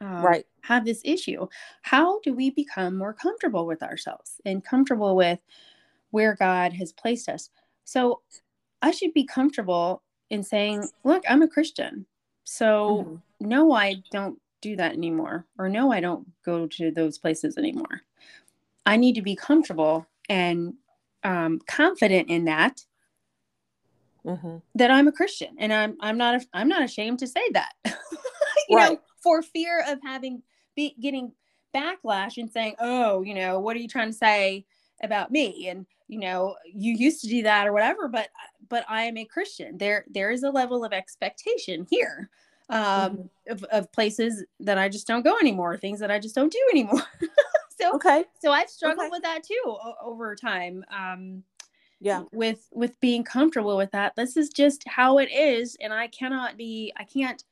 um, 0.00 0.22
right 0.22 0.46
have 0.62 0.84
this 0.84 1.00
issue 1.04 1.46
how 1.82 2.20
do 2.20 2.34
we 2.34 2.50
become 2.50 2.96
more 2.96 3.12
comfortable 3.12 3.66
with 3.66 3.82
ourselves 3.82 4.40
and 4.44 4.64
comfortable 4.64 5.16
with 5.16 5.40
where 6.10 6.34
God 6.34 6.72
has 6.74 6.92
placed 6.92 7.28
us. 7.28 7.50
So 7.84 8.20
I 8.82 8.90
should 8.90 9.14
be 9.14 9.24
comfortable 9.24 10.02
in 10.30 10.42
saying, 10.42 10.88
look, 11.04 11.22
I'm 11.28 11.42
a 11.42 11.48
Christian. 11.48 12.06
So 12.44 13.04
mm-hmm. 13.06 13.48
no, 13.48 13.72
I 13.72 13.96
don't 14.10 14.38
do 14.60 14.76
that 14.76 14.92
anymore. 14.92 15.46
Or 15.58 15.68
no, 15.68 15.92
I 15.92 16.00
don't 16.00 16.26
go 16.44 16.66
to 16.66 16.90
those 16.90 17.18
places 17.18 17.56
anymore. 17.56 18.02
I 18.90 18.96
need 18.96 19.14
to 19.14 19.22
be 19.22 19.36
comfortable 19.36 20.04
and 20.28 20.74
um, 21.22 21.60
confident 21.68 22.28
in 22.28 22.46
that. 22.46 22.84
Mm-hmm. 24.26 24.56
That 24.74 24.90
I'm 24.90 25.06
a 25.06 25.12
Christian, 25.12 25.54
and 25.58 25.72
I'm 25.72 25.96
I'm 26.00 26.18
not 26.18 26.42
I'm 26.52 26.68
not 26.68 26.82
ashamed 26.82 27.20
to 27.20 27.26
say 27.26 27.40
that. 27.52 27.72
you 28.68 28.76
right. 28.76 28.92
know, 28.92 29.00
for 29.22 29.42
fear 29.42 29.82
of 29.88 29.98
having 30.04 30.42
be 30.74 30.94
getting 31.00 31.32
backlash 31.74 32.36
and 32.36 32.50
saying, 32.50 32.74
"Oh, 32.80 33.22
you 33.22 33.34
know, 33.34 33.60
what 33.60 33.76
are 33.76 33.78
you 33.78 33.88
trying 33.88 34.08
to 34.08 34.16
say 34.16 34.66
about 35.02 35.30
me?" 35.30 35.68
And 35.68 35.86
you 36.08 36.18
know, 36.18 36.56
you 36.66 36.92
used 36.92 37.22
to 37.22 37.28
do 37.28 37.44
that 37.44 37.66
or 37.66 37.72
whatever, 37.72 38.08
but 38.08 38.28
but 38.68 38.84
I 38.88 39.04
am 39.04 39.16
a 39.16 39.24
Christian. 39.24 39.78
There 39.78 40.04
there 40.10 40.32
is 40.32 40.42
a 40.42 40.50
level 40.50 40.84
of 40.84 40.92
expectation 40.92 41.86
here 41.88 42.28
um, 42.68 42.82
mm-hmm. 42.82 43.52
of, 43.52 43.64
of 43.64 43.92
places 43.92 44.44
that 44.58 44.78
I 44.78 44.88
just 44.88 45.06
don't 45.06 45.24
go 45.24 45.38
anymore, 45.38 45.76
things 45.76 46.00
that 46.00 46.10
I 46.10 46.18
just 46.18 46.34
don't 46.34 46.52
do 46.52 46.68
anymore. 46.72 47.02
so 47.80 47.94
okay, 47.94 48.24
so 48.40 48.52
I've 48.52 48.70
struggled 48.70 49.06
okay. 49.06 49.10
with 49.10 49.22
that 49.22 49.42
too 49.42 49.62
o- 49.66 49.94
over 50.02 50.34
time. 50.34 50.84
Um, 50.94 51.42
yeah, 52.00 52.22
with 52.32 52.68
with 52.72 52.98
being 53.00 53.24
comfortable 53.24 53.76
with 53.76 53.90
that. 53.92 54.16
This 54.16 54.36
is 54.36 54.50
just 54.50 54.82
how 54.86 55.18
it 55.18 55.30
is, 55.30 55.76
and 55.80 55.92
I 55.92 56.08
cannot 56.08 56.56
be. 56.56 56.92
I 56.96 57.04
can't 57.04 57.42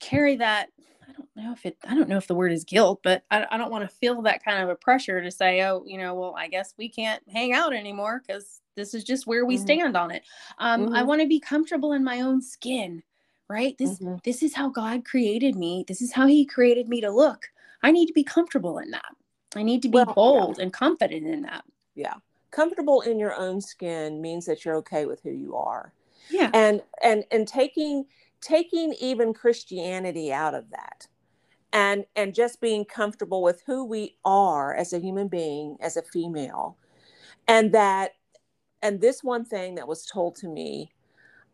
carry 0.00 0.36
that 0.36 0.68
I 1.08 1.12
don't 1.12 1.28
know 1.36 1.52
if 1.52 1.66
it, 1.66 1.76
I 1.86 1.94
don't 1.94 2.08
know 2.08 2.16
if 2.16 2.26
the 2.26 2.34
word 2.34 2.52
is 2.52 2.64
guilt, 2.64 3.00
but 3.02 3.24
I, 3.30 3.46
I 3.50 3.56
don't 3.56 3.70
want 3.70 3.88
to 3.88 3.96
feel 3.96 4.22
that 4.22 4.44
kind 4.44 4.62
of 4.62 4.68
a 4.68 4.74
pressure 4.74 5.22
to 5.22 5.30
say, 5.30 5.62
oh, 5.62 5.84
you 5.86 5.98
know, 5.98 6.14
well, 6.14 6.34
I 6.36 6.48
guess 6.48 6.74
we 6.78 6.88
can't 6.88 7.22
hang 7.30 7.52
out 7.52 7.74
anymore 7.74 8.22
because 8.26 8.60
this 8.76 8.94
is 8.94 9.04
just 9.04 9.26
where 9.26 9.44
we 9.44 9.56
mm-hmm. 9.56 9.64
stand 9.64 9.96
on 9.96 10.10
it. 10.10 10.22
Um, 10.58 10.86
mm-hmm. 10.86 10.94
I 10.94 11.02
want 11.02 11.20
to 11.20 11.28
be 11.28 11.40
comfortable 11.40 11.92
in 11.92 12.04
my 12.04 12.20
own 12.20 12.40
skin, 12.40 13.02
right? 13.48 13.76
This, 13.78 13.98
mm-hmm. 13.98 14.16
this 14.24 14.42
is 14.42 14.54
how 14.54 14.68
God 14.68 15.04
created 15.04 15.56
me. 15.56 15.84
This 15.86 16.00
is 16.00 16.12
how 16.12 16.26
He 16.26 16.44
created 16.44 16.88
me 16.88 17.00
to 17.00 17.10
look. 17.10 17.48
I 17.84 17.92
need 17.92 18.06
to 18.06 18.12
be 18.12 18.24
comfortable 18.24 18.78
in 18.78 18.90
that. 18.90 19.14
I 19.54 19.62
need 19.62 19.82
to 19.82 19.88
be 19.88 19.96
well, 19.96 20.14
bold 20.14 20.56
yeah. 20.56 20.64
and 20.64 20.72
confident 20.72 21.26
in 21.26 21.42
that. 21.42 21.64
Yeah. 21.94 22.14
Comfortable 22.50 23.02
in 23.02 23.18
your 23.18 23.34
own 23.34 23.60
skin 23.60 24.20
means 24.20 24.46
that 24.46 24.64
you're 24.64 24.76
okay 24.76 25.06
with 25.06 25.20
who 25.22 25.30
you 25.30 25.54
are. 25.54 25.92
Yeah. 26.30 26.50
And 26.54 26.82
and 27.02 27.24
and 27.30 27.46
taking 27.46 28.06
taking 28.40 28.94
even 29.00 29.34
Christianity 29.34 30.32
out 30.32 30.54
of 30.54 30.70
that 30.70 31.06
and 31.74 32.06
and 32.16 32.34
just 32.34 32.60
being 32.60 32.84
comfortable 32.84 33.42
with 33.42 33.62
who 33.66 33.84
we 33.84 34.16
are 34.24 34.74
as 34.74 34.92
a 34.92 34.98
human 35.00 35.28
being 35.28 35.76
as 35.80 35.96
a 35.96 36.02
female 36.02 36.78
and 37.48 37.72
that 37.72 38.12
and 38.80 39.00
this 39.00 39.22
one 39.22 39.44
thing 39.44 39.74
that 39.74 39.88
was 39.88 40.06
told 40.06 40.36
to 40.36 40.48
me 40.48 40.92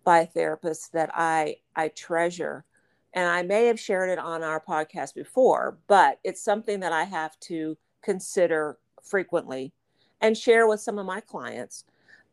by 0.04 0.20
a 0.20 0.26
therapist 0.26 0.92
that 0.92 1.10
I 1.14 1.56
I 1.74 1.88
treasure 1.88 2.64
and 3.12 3.28
I 3.28 3.42
may 3.42 3.66
have 3.66 3.80
shared 3.80 4.10
it 4.10 4.18
on 4.18 4.42
our 4.42 4.60
podcast 4.60 5.14
before 5.14 5.78
but 5.86 6.18
it's 6.24 6.42
something 6.42 6.80
that 6.80 6.92
I 6.92 7.04
have 7.04 7.38
to 7.40 7.76
consider 8.02 8.78
frequently 9.02 9.72
and 10.20 10.36
share 10.36 10.66
with 10.66 10.80
some 10.80 10.98
of 10.98 11.06
my 11.06 11.20
clients 11.20 11.84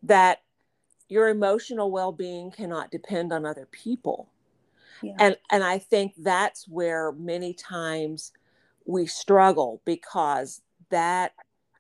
that 0.04 0.42
your 1.10 1.30
emotional 1.30 1.92
well-being 1.92 2.52
cannot 2.52 2.92
depend 2.92 3.32
on 3.32 3.46
other 3.46 3.68
people 3.72 4.30
yeah. 5.02 5.14
and 5.20 5.38
and 5.52 5.64
i 5.64 5.78
think 5.78 6.14
that's 6.18 6.68
where 6.68 7.12
many 7.14 7.54
times 7.54 8.32
we 8.86 9.06
struggle 9.06 9.82
because 9.86 10.62
that 10.90 11.34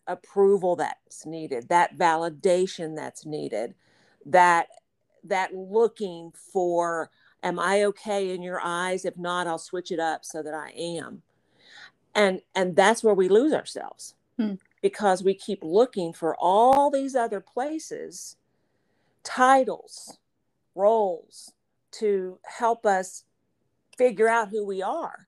approval 0.08 0.75
that's 0.75 1.25
needed 1.25 1.68
that 1.70 1.98
validation 1.98 2.96
that's 2.96 3.25
needed 3.25 3.74
that 4.25 4.68
that 5.24 5.54
looking 5.54 6.32
for 6.54 7.10
am 7.48 7.60
i 7.60 7.84
okay 7.84 8.34
in 8.34 8.42
your 8.42 8.60
eyes 8.63 9.06
if 9.06 9.18
not 9.18 9.48
i'll 9.48 9.58
switch 9.58 9.92
it 9.92 10.00
up 10.00 10.24
so 10.24 10.44
that 10.44 10.54
i 10.54 10.70
am 10.77 11.22
and 12.16 12.42
and 12.56 12.75
that's 12.75 13.04
where 13.04 13.13
we 13.13 13.30
lose 13.30 13.54
ourselves 13.54 14.16
hmm. 14.38 14.54
because 14.82 15.24
we 15.24 15.34
keep 15.34 15.60
looking 15.63 16.13
for 16.13 16.36
all 16.38 16.89
these 16.92 17.16
other 17.16 17.39
places 17.39 18.38
titles 19.24 20.18
roles 20.75 21.51
to 21.92 22.39
help 22.44 22.86
us 22.86 23.24
figure 23.98 24.30
out 24.30 24.50
who 24.50 24.66
we 24.66 24.82
are. 24.82 25.27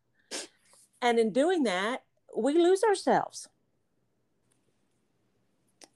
And 1.02 1.18
in 1.18 1.32
doing 1.32 1.64
that, 1.64 2.04
we 2.36 2.54
lose 2.54 2.84
ourselves. 2.84 3.50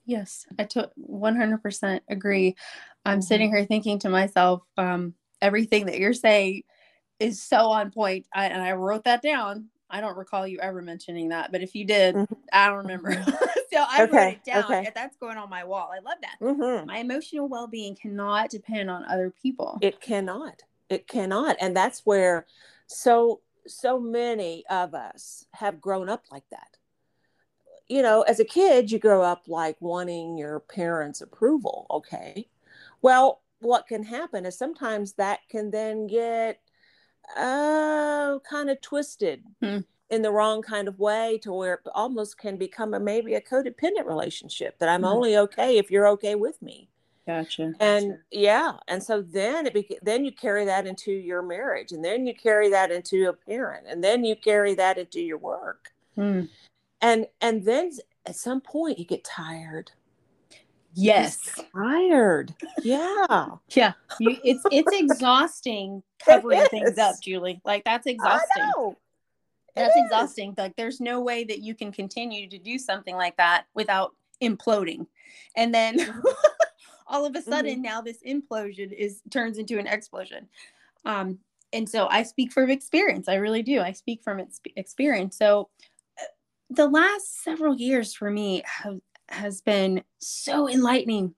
Yes, 0.05 0.45
I 0.59 0.65
to 0.65 0.89
100% 1.09 2.01
agree. 2.09 2.55
I'm 3.05 3.19
mm-hmm. 3.19 3.21
sitting 3.21 3.49
here 3.49 3.65
thinking 3.65 3.99
to 3.99 4.09
myself, 4.09 4.63
um, 4.77 5.13
everything 5.43 5.85
that 5.87 5.99
you're 5.99 6.13
saying 6.13 6.63
is 7.19 7.41
so 7.41 7.71
on 7.71 7.91
point. 7.91 8.25
I, 8.33 8.47
and 8.47 8.61
I 8.61 8.71
wrote 8.71 9.03
that 9.03 9.21
down. 9.21 9.69
I 9.89 10.01
don't 10.01 10.17
recall 10.17 10.47
you 10.47 10.59
ever 10.59 10.81
mentioning 10.81 11.29
that, 11.29 11.51
but 11.51 11.61
if 11.61 11.75
you 11.75 11.85
did, 11.85 12.15
mm-hmm. 12.15 12.33
I 12.51 12.69
don't 12.69 12.77
remember. 12.77 13.23
So 13.73 13.83
I 13.89 14.03
okay. 14.03 14.17
wrote 14.17 14.33
it 14.33 14.43
down. 14.43 14.63
Okay. 14.65 14.91
That's 14.93 15.17
going 15.17 15.37
on 15.37 15.49
my 15.49 15.63
wall. 15.63 15.89
I 15.91 15.97
love 15.97 16.19
that. 16.21 16.35
Mm-hmm. 16.39 16.85
My 16.85 16.99
emotional 16.99 17.47
well 17.47 17.65
being 17.65 17.95
cannot 17.95 18.51
depend 18.51 18.91
on 18.91 19.03
other 19.05 19.33
people. 19.41 19.79
It 19.81 19.99
cannot. 19.99 20.61
It 20.89 21.07
cannot. 21.07 21.57
And 21.59 21.75
that's 21.75 22.05
where 22.05 22.45
so 22.85 23.41
so 23.65 23.99
many 23.99 24.63
of 24.69 24.93
us 24.93 25.47
have 25.53 25.81
grown 25.81 26.07
up 26.07 26.25
like 26.31 26.47
that. 26.51 26.77
You 27.87 28.03
know, 28.03 28.21
as 28.21 28.39
a 28.39 28.45
kid, 28.45 28.91
you 28.91 28.99
grow 28.99 29.23
up 29.23 29.45
like 29.47 29.77
wanting 29.79 30.37
your 30.37 30.59
parents' 30.59 31.21
approval. 31.21 31.87
Okay. 31.89 32.47
Well, 33.01 33.41
what 33.63 33.87
can 33.87 34.03
happen 34.03 34.45
is 34.45 34.57
sometimes 34.57 35.13
that 35.13 35.39
can 35.49 35.71
then 35.71 36.07
get 36.07 36.59
uh, 37.37 38.39
kind 38.49 38.69
of 38.69 38.81
twisted 38.81 39.43
hmm. 39.61 39.79
in 40.09 40.21
the 40.21 40.31
wrong 40.31 40.61
kind 40.61 40.87
of 40.87 40.99
way 40.99 41.39
to 41.41 41.51
where 41.51 41.75
it 41.75 41.79
almost 41.95 42.37
can 42.37 42.57
become 42.57 42.93
a 42.93 42.99
maybe 42.99 43.35
a 43.35 43.41
codependent 43.41 44.05
relationship 44.05 44.77
that 44.79 44.89
I'm 44.89 45.01
hmm. 45.01 45.07
only 45.07 45.37
okay 45.37 45.77
if 45.77 45.89
you're 45.89 46.07
okay 46.09 46.35
with 46.35 46.61
me. 46.61 46.89
Gotcha. 47.25 47.73
And 47.79 48.11
gotcha. 48.11 48.21
yeah, 48.31 48.73
and 48.89 49.01
so 49.01 49.21
then 49.21 49.65
it 49.65 49.73
beca- 49.73 49.99
then 50.01 50.25
you 50.25 50.31
carry 50.33 50.65
that 50.65 50.85
into 50.85 51.11
your 51.11 51.41
marriage, 51.41 51.93
and 51.93 52.03
then 52.03 52.27
you 52.27 52.35
carry 52.35 52.69
that 52.71 52.91
into 52.91 53.29
a 53.29 53.33
parent, 53.33 53.87
and 53.87 54.03
then 54.03 54.25
you 54.25 54.35
carry 54.35 54.75
that 54.75 54.97
into 54.97 55.21
your 55.21 55.37
work, 55.37 55.93
hmm. 56.15 56.41
and 57.01 57.27
and 57.39 57.63
then 57.63 57.91
at 58.25 58.35
some 58.35 58.59
point 58.59 58.99
you 58.99 59.05
get 59.05 59.23
tired. 59.23 59.91
Yes, 60.93 61.49
tired. 61.75 62.53
Yeah, 62.81 63.47
yeah. 63.69 63.93
You, 64.19 64.37
it's 64.43 64.63
it's 64.71 64.91
exhausting 64.91 66.03
covering 66.25 66.59
it 66.59 66.69
things 66.71 66.97
up, 66.97 67.15
Julie. 67.21 67.61
Like 67.65 67.83
that's 67.83 68.05
exhausting. 68.05 68.95
That's 69.75 69.95
it 69.95 70.05
exhausting. 70.05 70.53
Like 70.57 70.75
there's 70.75 71.01
no 71.01 71.21
way 71.21 71.43
that 71.45 71.59
you 71.59 71.73
can 71.73 71.91
continue 71.91 72.47
to 72.49 72.59
do 72.59 72.77
something 72.77 73.15
like 73.15 73.37
that 73.37 73.65
without 73.73 74.15
imploding, 74.41 75.07
and 75.55 75.73
then. 75.73 75.99
All 77.05 77.25
of 77.25 77.35
a 77.35 77.41
sudden 77.43 77.73
mm-hmm. 77.73 77.81
now 77.83 78.01
this 78.01 78.23
implosion 78.25 78.91
is 78.91 79.21
turns 79.29 79.59
into 79.59 79.77
an 79.77 79.85
explosion 79.85 80.47
um, 81.05 81.37
and 81.71 81.87
so 81.87 82.07
i 82.07 82.23
speak 82.23 82.51
from 82.51 82.69
experience 82.69 83.27
i 83.27 83.35
really 83.35 83.61
do 83.61 83.81
i 83.81 83.91
speak 83.91 84.23
from 84.23 84.41
experience 84.75 85.37
so 85.37 85.69
uh, 86.19 86.25
the 86.69 86.87
last 86.87 87.43
several 87.43 87.75
years 87.75 88.13
for 88.13 88.31
me 88.31 88.63
have 88.65 88.99
has 89.29 89.61
been 89.61 90.03
so 90.19 90.69
enlightening 90.69 91.33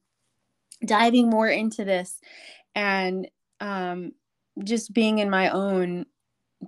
diving 0.85 1.29
more 1.29 1.49
into 1.49 1.85
this 1.85 2.19
and 2.75 3.27
um, 3.61 4.11
just 4.63 4.93
being 4.93 5.19
in 5.19 5.29
my 5.29 5.49
own 5.49 6.05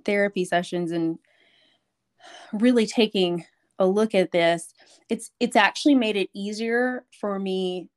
therapy 0.04 0.44
sessions 0.44 0.92
and 0.92 1.18
really 2.52 2.86
taking 2.86 3.44
a 3.78 3.86
look 3.86 4.14
at 4.14 4.32
this 4.32 4.72
it's 5.08 5.30
it's 5.40 5.56
actually 5.56 5.94
made 5.94 6.16
it 6.16 6.30
easier 6.34 7.04
for 7.20 7.38
me 7.38 7.88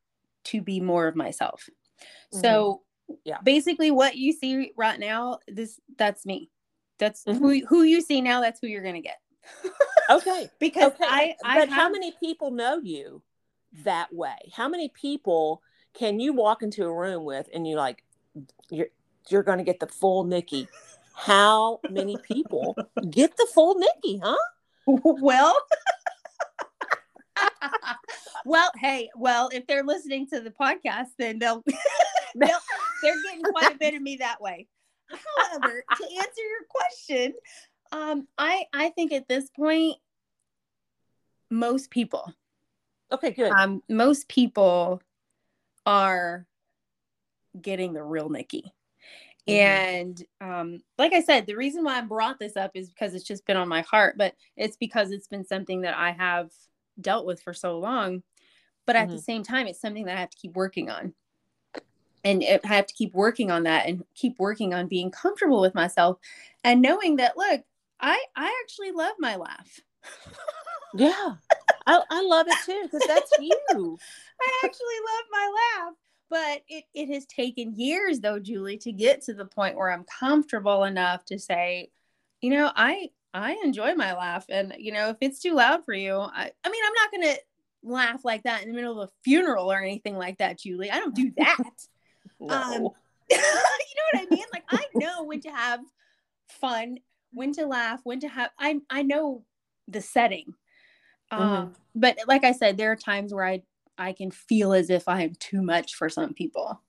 to 0.43 0.61
be 0.61 0.79
more 0.79 1.07
of 1.07 1.15
myself. 1.15 1.69
Mm-hmm. 2.33 2.41
So 2.41 2.81
yeah. 3.25 3.37
Basically 3.43 3.91
what 3.91 4.15
you 4.15 4.31
see 4.31 4.71
right 4.77 4.99
now, 4.99 5.39
this 5.47 5.79
that's 5.97 6.25
me. 6.25 6.49
That's 6.97 7.23
mm-hmm. 7.25 7.39
who 7.39 7.65
who 7.67 7.83
you 7.83 8.01
see 8.01 8.21
now, 8.21 8.41
that's 8.41 8.59
who 8.61 8.67
you're 8.67 8.83
gonna 8.83 9.01
get. 9.01 9.17
Okay. 10.09 10.49
Because 10.59 10.93
okay. 10.93 11.05
I, 11.07 11.35
I 11.43 11.59
But 11.59 11.69
have... 11.69 11.77
how 11.77 11.89
many 11.89 12.13
people 12.19 12.51
know 12.51 12.79
you 12.79 13.21
that 13.83 14.13
way? 14.13 14.51
How 14.53 14.67
many 14.67 14.89
people 14.89 15.61
can 15.93 16.19
you 16.19 16.33
walk 16.33 16.63
into 16.63 16.85
a 16.85 16.93
room 16.93 17.25
with 17.25 17.49
and 17.53 17.67
you 17.67 17.75
like 17.75 18.03
you're 18.69 18.87
you're 19.29 19.43
gonna 19.43 19.63
get 19.63 19.79
the 19.79 19.87
full 19.87 20.23
Nikki? 20.23 20.67
How 21.13 21.79
many 21.89 22.17
people 22.23 22.75
get 23.09 23.35
the 23.37 23.47
full 23.53 23.75
Nikki, 23.75 24.21
huh? 24.23 24.37
Well, 25.03 25.55
well, 28.45 28.71
hey, 28.79 29.09
well, 29.15 29.49
if 29.53 29.67
they're 29.67 29.83
listening 29.83 30.27
to 30.27 30.41
the 30.41 30.49
podcast, 30.49 31.09
then 31.17 31.39
they'll, 31.39 31.63
they'll 32.35 32.59
they're 33.03 33.21
getting 33.23 33.43
quite 33.43 33.75
a 33.75 33.77
bit 33.77 33.93
of 33.93 34.01
me 34.01 34.17
that 34.17 34.41
way. 34.41 34.67
However, 35.09 35.83
to 35.97 36.03
answer 36.03 36.41
your 36.41 36.65
question, 36.69 37.33
um, 37.91 38.27
I 38.37 38.65
I 38.73 38.89
think 38.89 39.11
at 39.11 39.27
this 39.27 39.49
point, 39.49 39.97
most 41.49 41.89
people, 41.91 42.33
Okay, 43.11 43.31
good. 43.31 43.51
Um, 43.51 43.83
most 43.89 44.27
people 44.29 45.01
are 45.85 46.47
getting 47.61 47.93
the 47.93 48.03
real 48.03 48.29
Nikki. 48.29 48.73
Mhm. 49.47 49.53
And 49.53 50.23
um, 50.39 50.79
like 50.97 51.13
I 51.13 51.21
said, 51.21 51.45
the 51.45 51.55
reason 51.55 51.83
why 51.83 51.97
I 51.97 52.01
brought 52.01 52.39
this 52.39 52.55
up 52.55 52.71
is 52.73 52.89
because 52.89 53.13
it's 53.13 53.25
just 53.25 53.45
been 53.45 53.57
on 53.57 53.67
my 53.67 53.81
heart, 53.81 54.17
but 54.17 54.35
it's 54.55 54.77
because 54.77 55.11
it's 55.11 55.27
been 55.27 55.45
something 55.45 55.81
that 55.81 55.97
I 55.97 56.11
have 56.11 56.51
dealt 56.99 57.25
with 57.25 57.41
for 57.41 57.53
so 57.53 57.77
long. 57.79 58.23
But 58.85 58.95
at 58.95 59.09
the 59.09 59.19
same 59.19 59.43
time, 59.43 59.67
it's 59.67 59.79
something 59.81 60.05
that 60.05 60.17
I 60.17 60.21
have 60.21 60.29
to 60.31 60.37
keep 60.37 60.55
working 60.55 60.89
on. 60.89 61.13
And 62.23 62.43
it, 62.43 62.61
I 62.63 62.67
have 62.67 62.87
to 62.87 62.93
keep 62.93 63.13
working 63.13 63.49
on 63.51 63.63
that 63.63 63.87
and 63.87 64.03
keep 64.15 64.39
working 64.39 64.73
on 64.73 64.87
being 64.87 65.11
comfortable 65.11 65.61
with 65.61 65.73
myself 65.75 66.19
and 66.63 66.81
knowing 66.81 67.15
that, 67.17 67.37
look, 67.37 67.61
I, 68.01 68.23
I 68.35 68.63
actually 68.63 68.91
love 68.91 69.15
my 69.19 69.35
laugh. 69.35 69.79
yeah. 70.95 71.35
I, 71.85 72.01
I 72.09 72.21
love 72.23 72.47
it 72.49 72.57
too 72.65 72.81
because 72.83 73.07
that's 73.07 73.31
you. 73.39 73.97
I 74.41 74.61
actually 74.63 74.99
love 75.05 75.25
my 75.31 75.53
laugh. 75.77 75.93
But 76.29 76.61
it, 76.69 76.85
it 76.93 77.13
has 77.13 77.25
taken 77.25 77.77
years 77.77 78.21
though, 78.21 78.39
Julie, 78.39 78.77
to 78.77 78.91
get 78.91 79.21
to 79.23 79.33
the 79.33 79.45
point 79.45 79.75
where 79.75 79.91
I'm 79.91 80.05
comfortable 80.05 80.85
enough 80.85 81.25
to 81.25 81.37
say, 81.37 81.89
you 82.39 82.51
know, 82.51 82.71
I 82.75 83.09
I 83.33 83.59
enjoy 83.63 83.95
my 83.95 84.13
laugh. 84.13 84.45
And 84.49 84.73
you 84.77 84.91
know, 84.93 85.09
if 85.09 85.17
it's 85.21 85.41
too 85.41 85.53
loud 85.53 85.83
for 85.85 85.93
you, 85.93 86.15
I, 86.15 86.51
I 86.63 86.69
mean 86.69 86.83
I'm 86.85 86.93
not 86.93 87.11
gonna 87.11 87.35
laugh 87.83 88.23
like 88.23 88.43
that 88.43 88.63
in 88.63 88.69
the 88.69 88.75
middle 88.75 89.01
of 89.01 89.09
a 89.09 89.11
funeral 89.23 89.71
or 89.71 89.81
anything 89.81 90.17
like 90.17 90.37
that, 90.37 90.59
Julie. 90.59 90.89
I 90.91 90.99
don't 90.99 91.15
do 91.15 91.31
that. 91.37 91.87
No. 92.39 92.55
Um, 92.55 92.87
you 93.29 93.37
know 93.37 94.19
what 94.19 94.21
I 94.21 94.25
mean? 94.29 94.45
Like 94.53 94.63
I 94.69 94.85
know 94.95 95.23
when 95.23 95.41
to 95.41 95.51
have 95.51 95.81
fun, 96.49 96.97
when 97.33 97.51
to 97.53 97.65
laugh, 97.65 98.01
when 98.03 98.19
to 98.21 98.27
have 98.27 98.51
I 98.59 98.79
I 98.89 99.03
know 99.03 99.43
the 99.87 100.01
setting. 100.01 100.53
Um, 101.31 101.73
but 101.95 102.17
like 102.27 102.43
I 102.43 102.51
said, 102.51 102.77
there 102.77 102.91
are 102.91 102.95
times 102.97 103.33
where 103.33 103.45
I 103.45 103.63
I 103.97 104.13
can 104.13 104.31
feel 104.31 104.73
as 104.73 104.89
if 104.89 105.07
I 105.07 105.21
am 105.23 105.33
too 105.39 105.61
much 105.61 105.95
for 105.95 106.09
some 106.09 106.33
people. 106.33 106.81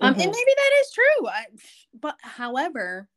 Um, 0.00 0.14
Mhm. 0.14 0.22
and 0.22 0.30
maybe 0.30 0.54
that 0.56 0.70
is 0.80 0.92
true. 0.92 1.28
I, 1.28 1.44
but 1.98 2.16
however, 2.20 3.08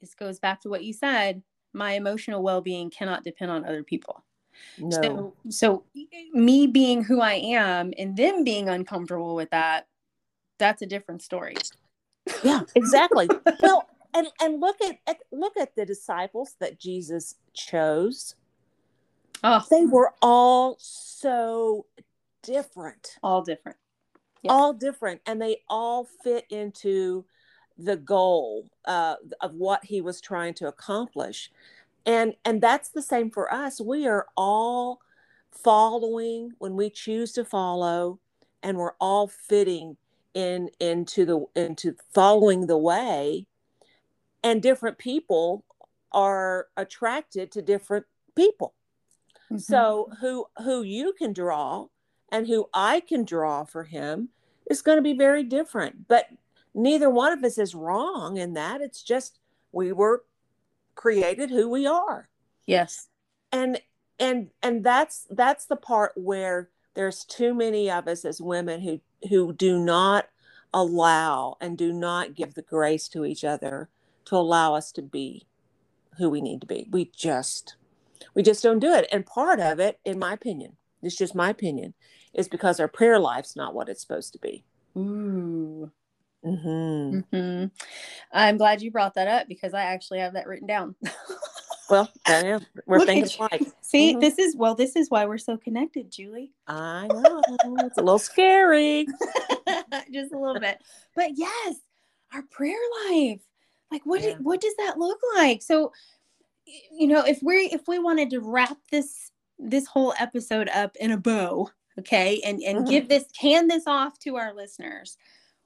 this 0.00 0.14
goes 0.14 0.38
back 0.38 0.60
to 0.62 0.68
what 0.68 0.84
you 0.84 0.92
said. 0.92 1.42
My 1.72 1.92
emotional 1.92 2.42
well-being 2.42 2.90
cannot 2.90 3.24
depend 3.24 3.50
on 3.50 3.64
other 3.64 3.82
people. 3.82 4.24
no. 4.78 5.02
So, 5.02 5.34
so 5.48 5.84
me 6.32 6.66
being 6.66 7.02
who 7.02 7.20
I 7.20 7.34
am 7.34 7.92
and 7.98 8.16
them 8.16 8.44
being 8.44 8.68
uncomfortable 8.68 9.34
with 9.34 9.50
that, 9.50 9.86
that's 10.58 10.82
a 10.82 10.86
different 10.86 11.22
story. 11.22 11.56
yeah, 12.44 12.62
exactly. 12.74 13.28
well, 13.62 13.89
and 14.14 14.28
and 14.40 14.60
look 14.60 14.76
at, 14.82 14.98
at 15.06 15.18
look 15.32 15.56
at 15.56 15.74
the 15.76 15.86
disciples 15.86 16.56
that 16.60 16.78
Jesus 16.78 17.36
chose. 17.54 18.34
Oh, 19.42 19.64
They 19.70 19.86
were 19.86 20.12
all 20.20 20.76
so 20.78 21.86
different. 22.42 23.16
all 23.22 23.42
different. 23.42 23.76
All 24.48 24.72
different 24.72 25.20
and 25.26 25.40
they 25.40 25.58
all 25.68 26.06
fit 26.24 26.46
into 26.50 27.24
the 27.76 27.96
goal 27.96 28.68
uh, 28.86 29.16
of 29.40 29.54
what 29.54 29.84
he 29.84 30.00
was 30.00 30.20
trying 30.20 30.54
to 30.54 30.66
accomplish 30.68 31.50
and 32.06 32.34
and 32.44 32.60
that's 32.60 32.88
the 32.90 33.02
same 33.02 33.30
for 33.30 33.52
us 33.52 33.80
we 33.80 34.06
are 34.06 34.26
all 34.36 35.00
following 35.50 36.52
when 36.58 36.74
we 36.74 36.88
choose 36.90 37.32
to 37.32 37.44
follow 37.44 38.18
and 38.62 38.78
we're 38.78 38.94
all 39.00 39.26
fitting 39.28 39.96
in 40.34 40.70
into 40.80 41.24
the 41.24 41.44
into 41.54 41.94
following 42.14 42.66
the 42.66 42.78
way 42.78 43.46
and 44.42 44.62
different 44.62 44.98
people 44.98 45.64
are 46.12 46.68
attracted 46.76 47.52
to 47.52 47.62
different 47.62 48.06
people 48.36 48.74
Mm-hmm. 49.50 49.58
so 49.58 50.08
who 50.20 50.46
who 50.62 50.82
you 50.82 51.12
can 51.12 51.32
draw 51.32 51.86
and 52.30 52.46
who 52.46 52.68
I 52.72 53.00
can 53.00 53.24
draw 53.24 53.64
for 53.64 53.82
him 53.82 54.28
is 54.70 54.80
going 54.80 54.96
to 54.98 55.02
be 55.02 55.14
very 55.14 55.42
different. 55.42 56.06
But 56.06 56.26
neither 56.72 57.10
one 57.10 57.32
of 57.32 57.42
us 57.42 57.58
is 57.58 57.74
wrong 57.74 58.36
in 58.36 58.54
that. 58.54 58.80
It's 58.80 59.02
just 59.02 59.40
we 59.72 59.90
were 59.90 60.24
created 60.94 61.50
who 61.50 61.68
we 61.68 61.84
are. 61.84 62.28
yes. 62.66 63.08
And 63.50 63.80
and 64.20 64.50
and 64.62 64.84
that's 64.84 65.26
that's 65.30 65.66
the 65.66 65.74
part 65.74 66.12
where 66.14 66.70
there's 66.94 67.24
too 67.24 67.52
many 67.52 67.90
of 67.90 68.06
us 68.06 68.24
as 68.24 68.40
women 68.40 68.80
who 68.80 69.00
who 69.28 69.52
do 69.52 69.80
not 69.80 70.28
allow 70.72 71.56
and 71.60 71.76
do 71.76 71.92
not 71.92 72.36
give 72.36 72.54
the 72.54 72.62
grace 72.62 73.08
to 73.08 73.24
each 73.24 73.42
other 73.42 73.88
to 74.30 74.36
allow 74.36 74.74
us 74.76 74.92
to 74.92 75.02
be 75.02 75.44
who 76.18 76.30
we 76.30 76.40
need 76.40 76.60
to 76.60 76.66
be. 76.66 76.86
We 76.90 77.10
just 77.16 77.74
we 78.34 78.42
just 78.44 78.62
don't 78.62 78.78
do 78.78 78.92
it. 78.92 79.08
And 79.10 79.26
part 79.26 79.58
of 79.60 79.80
it, 79.80 79.98
in 80.04 80.18
my 80.20 80.32
opinion, 80.32 80.76
it's 81.02 81.16
just 81.16 81.34
my 81.34 81.50
opinion, 81.50 81.94
is 82.32 82.48
because 82.48 82.78
our 82.78 82.86
prayer 82.88 83.18
life's 83.18 83.56
not 83.56 83.74
what 83.74 83.88
it's 83.88 84.00
supposed 84.00 84.32
to 84.34 84.38
be. 84.38 84.64
Ooh. 84.96 85.90
hmm 86.44 87.20
hmm 87.32 87.64
I'm 88.32 88.56
glad 88.56 88.82
you 88.82 88.92
brought 88.92 89.14
that 89.14 89.26
up 89.26 89.48
because 89.48 89.74
I 89.74 89.82
actually 89.82 90.20
have 90.20 90.34
that 90.34 90.46
written 90.46 90.66
down. 90.66 90.94
Well, 91.90 92.08
we're 92.86 92.98
Look 92.98 93.06
thinking 93.08 93.32
you. 93.36 93.48
like 93.50 93.66
See, 93.82 94.14
Mhm. 94.14 94.20
this 94.20 94.38
is 94.38 94.54
well, 94.54 94.76
this 94.76 94.94
is 94.94 95.10
why 95.10 95.26
we're 95.26 95.38
so 95.38 95.56
connected, 95.56 96.08
Julie. 96.08 96.52
I 96.68 97.08
know 97.08 97.42
it's 97.84 97.98
a 97.98 98.00
little 98.00 98.20
scary. 98.20 99.08
Just 100.12 100.32
a 100.32 100.38
little 100.38 100.60
bit. 100.60 100.80
But 101.16 101.32
yes, 101.34 101.74
our 102.32 102.42
prayer 102.42 102.78
life. 103.10 103.40
Like 103.90 104.04
what 104.04 104.22
Yeah. 104.22 104.34
what 104.40 104.60
does 104.60 104.74
that 104.76 104.98
look 104.98 105.20
like? 105.36 105.62
So 105.62 105.92
you 106.92 107.06
know, 107.08 107.24
if 107.24 107.42
we 107.42 107.70
if 107.72 107.88
we 107.88 107.98
wanted 107.98 108.30
to 108.30 108.40
wrap 108.40 108.78
this 108.90 109.30
this 109.58 109.86
whole 109.86 110.14
episode 110.18 110.68
up 110.68 110.96
in 110.96 111.10
a 111.10 111.16
bow, 111.16 111.70
okay, 111.98 112.40
and 112.44 112.60
and 112.62 112.80
Mhm. 112.86 112.88
give 112.88 113.08
this 113.08 113.24
hand 113.38 113.70
this 113.70 113.86
off 113.86 114.18
to 114.20 114.36
our 114.36 114.54
listeners. 114.54 115.16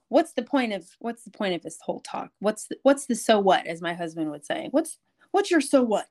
What's 0.09 0.33
the 0.33 0.43
point 0.43 0.73
of 0.73 0.87
what's 0.99 1.23
the 1.23 1.31
point 1.31 1.55
of 1.55 1.61
this 1.63 1.79
whole 1.81 1.99
talk? 2.01 2.31
What's 2.39 2.67
the, 2.67 2.77
what's 2.83 3.05
the 3.05 3.15
so 3.15 3.39
what 3.39 3.65
as 3.67 3.81
my 3.81 3.93
husband 3.93 4.31
would 4.31 4.45
say? 4.45 4.67
What's 4.71 4.97
what's 5.31 5.51
your 5.51 5.61
so 5.61 5.83
what? 5.83 6.07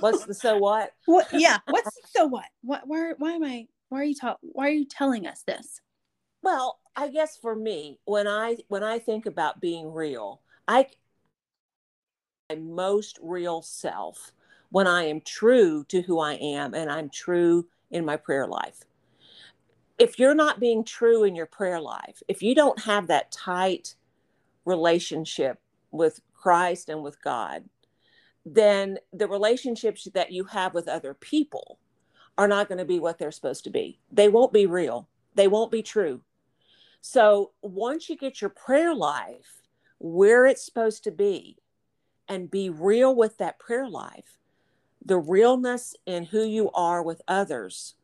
What's 0.00 0.24
the 0.24 0.34
so 0.34 0.58
what? 0.58 0.92
What? 1.06 1.28
Yeah. 1.32 1.58
What's 1.66 1.94
the 1.94 2.08
so 2.08 2.26
what? 2.26 2.46
What? 2.62 2.82
Why? 2.86 3.12
Why 3.18 3.32
am 3.32 3.44
I? 3.44 3.66
Why 3.88 4.00
are 4.00 4.04
you 4.04 4.14
talk? 4.14 4.38
Why 4.40 4.68
are 4.68 4.72
you 4.72 4.86
telling 4.86 5.26
us 5.26 5.42
this? 5.46 5.80
Well, 6.42 6.80
I 6.96 7.08
guess 7.08 7.36
for 7.36 7.54
me, 7.54 8.00
when 8.04 8.26
I 8.26 8.56
when 8.68 8.82
I 8.82 8.98
think 8.98 9.26
about 9.26 9.60
being 9.60 9.92
real, 9.92 10.42
I 10.66 10.88
my 12.52 12.60
most 12.60 13.18
real 13.22 13.62
self 13.62 14.32
when 14.70 14.86
I 14.86 15.04
am 15.04 15.20
true 15.22 15.84
to 15.88 16.02
who 16.02 16.18
I 16.18 16.34
am 16.34 16.74
and 16.74 16.90
I'm 16.90 17.08
true 17.08 17.66
in 17.90 18.04
my 18.04 18.16
prayer 18.16 18.46
life. 18.46 18.80
If 19.98 20.18
you're 20.18 20.34
not 20.34 20.60
being 20.60 20.84
true 20.84 21.24
in 21.24 21.34
your 21.34 21.46
prayer 21.46 21.80
life, 21.80 22.22
if 22.28 22.42
you 22.42 22.54
don't 22.54 22.80
have 22.80 23.06
that 23.06 23.32
tight 23.32 23.94
relationship 24.64 25.60
with 25.90 26.20
Christ 26.34 26.88
and 26.88 27.02
with 27.02 27.22
God, 27.22 27.64
then 28.44 28.98
the 29.12 29.28
relationships 29.28 30.08
that 30.14 30.32
you 30.32 30.44
have 30.44 30.74
with 30.74 30.88
other 30.88 31.14
people 31.14 31.78
are 32.36 32.48
not 32.48 32.68
going 32.68 32.78
to 32.78 32.84
be 32.84 32.98
what 32.98 33.18
they're 33.18 33.30
supposed 33.30 33.64
to 33.64 33.70
be. 33.70 34.00
They 34.10 34.28
won't 34.28 34.52
be 34.52 34.66
real. 34.66 35.08
They 35.34 35.48
won't 35.48 35.70
be 35.70 35.82
true. 35.82 36.20
So 37.00 37.52
once 37.62 38.08
you 38.08 38.16
get 38.16 38.40
your 38.40 38.50
prayer 38.50 38.94
life 38.94 39.62
where 39.98 40.46
it's 40.46 40.64
supposed 40.64 41.04
to 41.04 41.10
be 41.10 41.61
and 42.32 42.50
be 42.50 42.70
real 42.70 43.14
with 43.14 43.36
that 43.36 43.58
prayer 43.58 43.86
life, 43.86 44.38
the 45.04 45.18
realness 45.18 45.94
in 46.06 46.24
who 46.24 46.42
you 46.42 46.70
are 46.70 47.02
with 47.02 47.20
others 47.28 47.94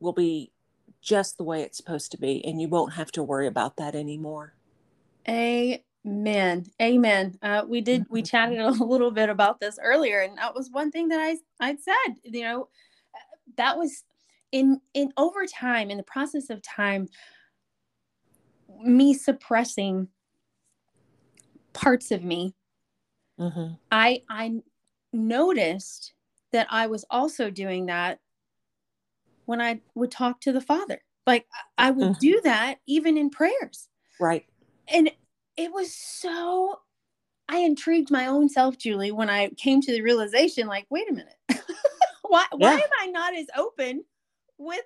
will 0.00 0.12
be 0.12 0.50
just 1.00 1.38
the 1.38 1.44
way 1.44 1.62
it's 1.62 1.76
supposed 1.76 2.10
to 2.10 2.18
be. 2.18 2.44
And 2.44 2.60
you 2.60 2.66
won't 2.68 2.94
have 2.94 3.12
to 3.12 3.22
worry 3.22 3.46
about 3.46 3.76
that 3.76 3.94
anymore. 3.94 4.54
Amen. 5.28 6.66
Amen. 6.82 7.38
Uh, 7.40 7.62
we 7.68 7.80
did. 7.80 8.06
We 8.10 8.22
Mhm. 8.22 8.28
chatted 8.28 8.58
a 8.58 8.70
little 8.84 9.12
bit 9.12 9.28
about 9.28 9.60
this 9.60 9.78
earlier, 9.80 10.20
and 10.20 10.36
that 10.38 10.54
was 10.54 10.68
one 10.70 10.90
thing 10.90 11.08
that 11.08 11.20
I 11.20 11.38
I 11.60 11.76
said. 11.76 12.16
You 12.24 12.42
know, 12.42 12.68
that 13.56 13.78
was 13.78 14.02
in 14.50 14.80
in 14.94 15.12
over 15.16 15.46
time 15.46 15.90
in 15.90 15.96
the 15.96 16.02
process 16.02 16.50
of 16.50 16.60
time, 16.62 17.08
me 18.80 19.14
suppressing 19.14 20.08
parts 21.72 22.10
of 22.10 22.24
me 22.24 22.54
Mm-hmm. 23.38 23.74
I 23.90 24.22
I 24.28 24.62
noticed 25.12 26.12
that 26.52 26.66
I 26.70 26.86
was 26.86 27.04
also 27.10 27.50
doing 27.50 27.86
that 27.86 28.20
when 29.44 29.60
I 29.60 29.80
would 29.94 30.10
talk 30.10 30.40
to 30.42 30.52
the 30.52 30.60
Father. 30.60 31.02
Like 31.26 31.46
I 31.76 31.90
would 31.90 32.08
Mhm. 32.08 32.18
do 32.18 32.40
that 32.44 32.78
even 32.86 33.16
in 33.16 33.30
prayers. 33.30 33.88
Right. 34.20 34.46
And 34.88 35.10
it 35.56 35.72
was 35.72 35.94
so 35.94 36.80
I 37.48 37.58
intrigued 37.58 38.10
my 38.10 38.26
own 38.26 38.48
self, 38.48 38.76
Julie, 38.76 39.12
when 39.12 39.30
I 39.30 39.50
came 39.50 39.80
to 39.80 39.92
the 39.92 40.02
realization 40.02 40.66
like, 40.66 40.86
wait 40.90 41.08
a 41.10 41.12
minute. 41.12 41.36
why 42.22 42.46
why 42.52 42.70
Yeah. 42.72 42.74
am 42.74 42.90
I 43.00 43.06
not 43.06 43.34
as 43.36 43.46
open 43.56 44.04
with 44.58 44.84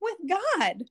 with 0.00 0.16
God? 0.28 0.84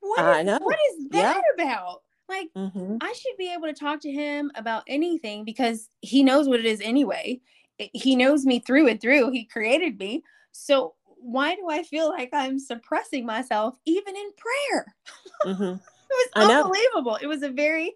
What 0.00 0.46
is- 0.46 0.60
what 0.60 0.78
is 0.90 1.06
Yeah. 1.10 1.34
that 1.34 1.42
about? 1.54 2.02
Like 2.28 2.48
Mm-hmm. 2.56 2.96
I 3.00 3.12
should 3.12 3.36
be 3.38 3.52
able 3.52 3.68
to 3.68 3.72
talk 3.72 4.00
to 4.00 4.10
him 4.10 4.50
about 4.54 4.82
anything 4.86 5.44
because 5.44 5.88
he 6.00 6.22
knows 6.22 6.48
what 6.48 6.60
it 6.60 6.66
is 6.66 6.80
anyway. 6.80 7.40
I- 7.80 7.90
He 7.94 8.16
knows 8.16 8.44
me 8.44 8.58
through 8.58 8.88
and 8.88 9.00
through. 9.00 9.30
He 9.30 9.44
created 9.44 9.98
me. 9.98 10.22
So 10.52 10.94
why 11.20 11.54
do 11.54 11.68
I 11.68 11.82
feel 11.82 12.08
like 12.08 12.30
I'm 12.32 12.58
suppressing 12.58 13.26
myself 13.26 13.76
even 13.84 14.16
in 14.16 14.30
prayer? 14.36 14.94
Mm-hmm. 15.46 15.62
it 15.62 15.78
was 16.10 16.28
I 16.34 16.48
know. 16.48 16.64
unbelievable. 16.64 17.16
It 17.22 17.26
was 17.26 17.42
a 17.42 17.48
very 17.50 17.94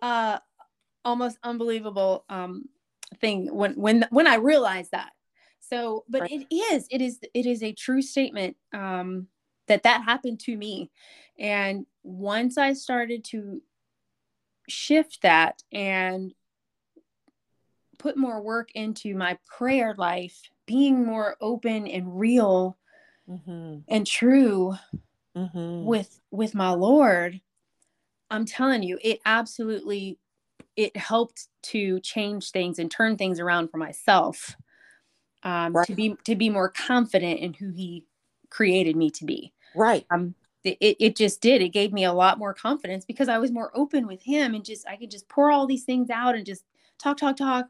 uh 0.00 0.38
almost 1.04 1.36
unbelievable 1.42 2.24
um 2.28 2.68
thing 3.20 3.52
when 3.54 3.72
when 3.74 4.06
when 4.10 4.26
I 4.26 4.36
realized 4.36 4.92
that. 4.92 5.10
So, 5.58 6.04
but 6.08 6.22
right. 6.22 6.30
it 6.30 6.54
is 6.54 6.86
it 6.90 7.00
is 7.00 7.18
it 7.34 7.46
is 7.46 7.62
a 7.62 7.72
true 7.72 8.02
statement 8.02 8.56
um 8.72 9.26
that 9.66 9.82
that 9.82 10.04
happened 10.04 10.40
to 10.40 10.56
me. 10.56 10.90
And 11.38 11.86
once 12.04 12.58
I 12.58 12.74
started 12.74 13.24
to 13.24 13.62
shift 14.68 15.22
that 15.22 15.62
and 15.72 16.32
put 17.98 18.16
more 18.16 18.40
work 18.40 18.70
into 18.74 19.14
my 19.14 19.38
prayer 19.46 19.94
life, 19.96 20.42
being 20.66 21.04
more 21.04 21.36
open 21.40 21.86
and 21.88 22.18
real 22.18 22.76
mm-hmm. 23.28 23.78
and 23.88 24.06
true 24.06 24.74
mm-hmm. 25.36 25.84
with 25.84 26.20
with 26.30 26.54
my 26.54 26.70
Lord, 26.70 27.40
I'm 28.30 28.44
telling 28.44 28.82
you, 28.82 28.98
it 29.02 29.20
absolutely 29.24 30.18
it 30.76 30.96
helped 30.96 31.48
to 31.62 32.00
change 32.00 32.50
things 32.50 32.78
and 32.78 32.90
turn 32.90 33.16
things 33.16 33.40
around 33.40 33.68
for 33.68 33.78
myself. 33.78 34.56
Um, 35.42 35.74
right. 35.74 35.86
to 35.86 35.94
be 35.94 36.16
to 36.24 36.36
be 36.36 36.48
more 36.48 36.70
confident 36.70 37.40
in 37.40 37.52
who 37.54 37.70
he 37.70 38.06
created 38.50 38.96
me 38.96 39.10
to 39.10 39.24
be. 39.24 39.52
Right. 39.74 40.06
Um, 40.10 40.34
it, 40.64 40.96
it 40.98 41.16
just 41.16 41.40
did. 41.40 41.62
It 41.62 41.70
gave 41.70 41.92
me 41.92 42.04
a 42.04 42.12
lot 42.12 42.38
more 42.38 42.54
confidence 42.54 43.04
because 43.04 43.28
I 43.28 43.38
was 43.38 43.52
more 43.52 43.70
open 43.74 44.06
with 44.06 44.22
him 44.22 44.54
and 44.54 44.64
just 44.64 44.86
I 44.88 44.96
could 44.96 45.10
just 45.10 45.28
pour 45.28 45.50
all 45.50 45.66
these 45.66 45.84
things 45.84 46.10
out 46.10 46.34
and 46.34 46.46
just 46.46 46.64
talk, 46.98 47.18
talk, 47.18 47.36
talk. 47.36 47.66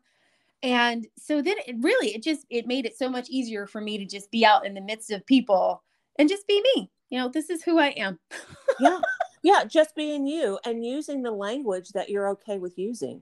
And 0.63 1.07
so 1.19 1.43
then 1.43 1.57
it 1.67 1.77
really 1.81 2.15
it 2.15 2.23
just 2.23 2.47
it 2.49 2.67
made 2.67 2.87
it 2.87 2.97
so 2.97 3.11
much 3.11 3.29
easier 3.29 3.67
for 3.67 3.81
me 3.81 3.99
to 3.99 4.07
just 4.07 4.31
be 4.31 4.47
out 4.47 4.65
in 4.65 4.75
the 4.75 4.81
midst 4.81 5.11
of 5.11 5.27
people 5.27 5.83
and 6.19 6.29
just 6.29 6.47
be 6.47 6.63
me. 6.75 6.91
You 7.11 7.19
know, 7.19 7.29
this 7.29 7.51
is 7.51 7.63
who 7.63 7.79
I 7.79 7.89
am. 7.89 8.19
yeah. 8.81 9.01
Yeah, 9.43 9.65
just 9.65 9.95
being 9.95 10.27
you 10.27 10.59
and 10.65 10.85
using 10.85 11.23
the 11.23 11.31
language 11.31 11.91
that 11.91 12.09
you're 12.09 12.31
okay 12.31 12.59
with 12.59 12.79
using. 12.79 13.21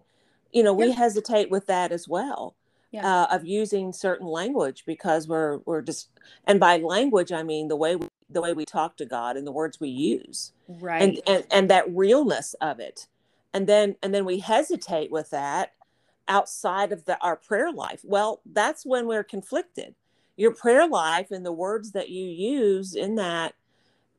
You 0.52 0.62
know, 0.62 0.72
we 0.72 0.86
yeah. 0.86 0.94
hesitate 0.94 1.50
with 1.50 1.66
that 1.66 1.90
as 1.90 2.06
well. 2.06 2.54
Yeah. 2.92 3.22
Uh, 3.22 3.26
of 3.34 3.44
using 3.46 3.92
certain 3.92 4.26
language 4.26 4.84
because 4.86 5.26
we're 5.26 5.58
we're 5.64 5.80
just 5.80 6.10
and 6.46 6.60
by 6.60 6.76
language 6.76 7.32
I 7.32 7.42
mean 7.42 7.68
the 7.68 7.76
way 7.76 7.96
we 7.96 8.06
the 8.32 8.42
way 8.42 8.52
we 8.52 8.64
talk 8.64 8.96
to 8.96 9.06
God 9.06 9.36
and 9.36 9.46
the 9.46 9.52
words 9.52 9.80
we 9.80 9.88
use. 9.88 10.52
Right. 10.68 11.02
And 11.02 11.20
and, 11.26 11.46
and 11.50 11.70
that 11.70 11.92
realness 11.94 12.54
of 12.60 12.80
it. 12.80 13.06
And 13.52 13.66
then 13.66 13.96
and 14.02 14.14
then 14.14 14.24
we 14.24 14.38
hesitate 14.38 15.10
with 15.10 15.30
that 15.30 15.72
outside 16.28 16.92
of 16.92 17.04
the, 17.04 17.18
our 17.20 17.36
prayer 17.36 17.72
life. 17.72 18.00
Well, 18.04 18.40
that's 18.46 18.86
when 18.86 19.06
we're 19.06 19.24
conflicted. 19.24 19.94
Your 20.36 20.54
prayer 20.54 20.88
life 20.88 21.30
and 21.30 21.44
the 21.44 21.52
words 21.52 21.92
that 21.92 22.08
you 22.08 22.24
use 22.24 22.94
in 22.94 23.16
that 23.16 23.54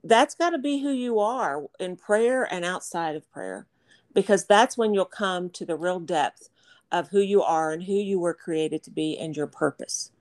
that's 0.03 0.35
got 0.35 0.51
to 0.51 0.57
be 0.57 0.81
who 0.81 0.91
you 0.91 1.19
are 1.19 1.63
in 1.79 1.95
prayer 1.95 2.43
and 2.43 2.65
outside 2.65 3.15
of 3.15 3.31
prayer 3.31 3.67
because 4.13 4.45
that's 4.45 4.77
when 4.77 4.93
you'll 4.93 5.05
come 5.05 5.49
to 5.49 5.65
the 5.65 5.77
real 5.77 5.99
depth 5.99 6.49
of 6.91 7.09
who 7.09 7.19
you 7.19 7.41
are 7.41 7.71
and 7.71 7.83
who 7.83 7.93
you 7.93 8.19
were 8.19 8.33
created 8.33 8.83
to 8.83 8.91
be 8.91 9.17
and 9.17 9.35
your 9.35 9.47
purpose. 9.47 10.11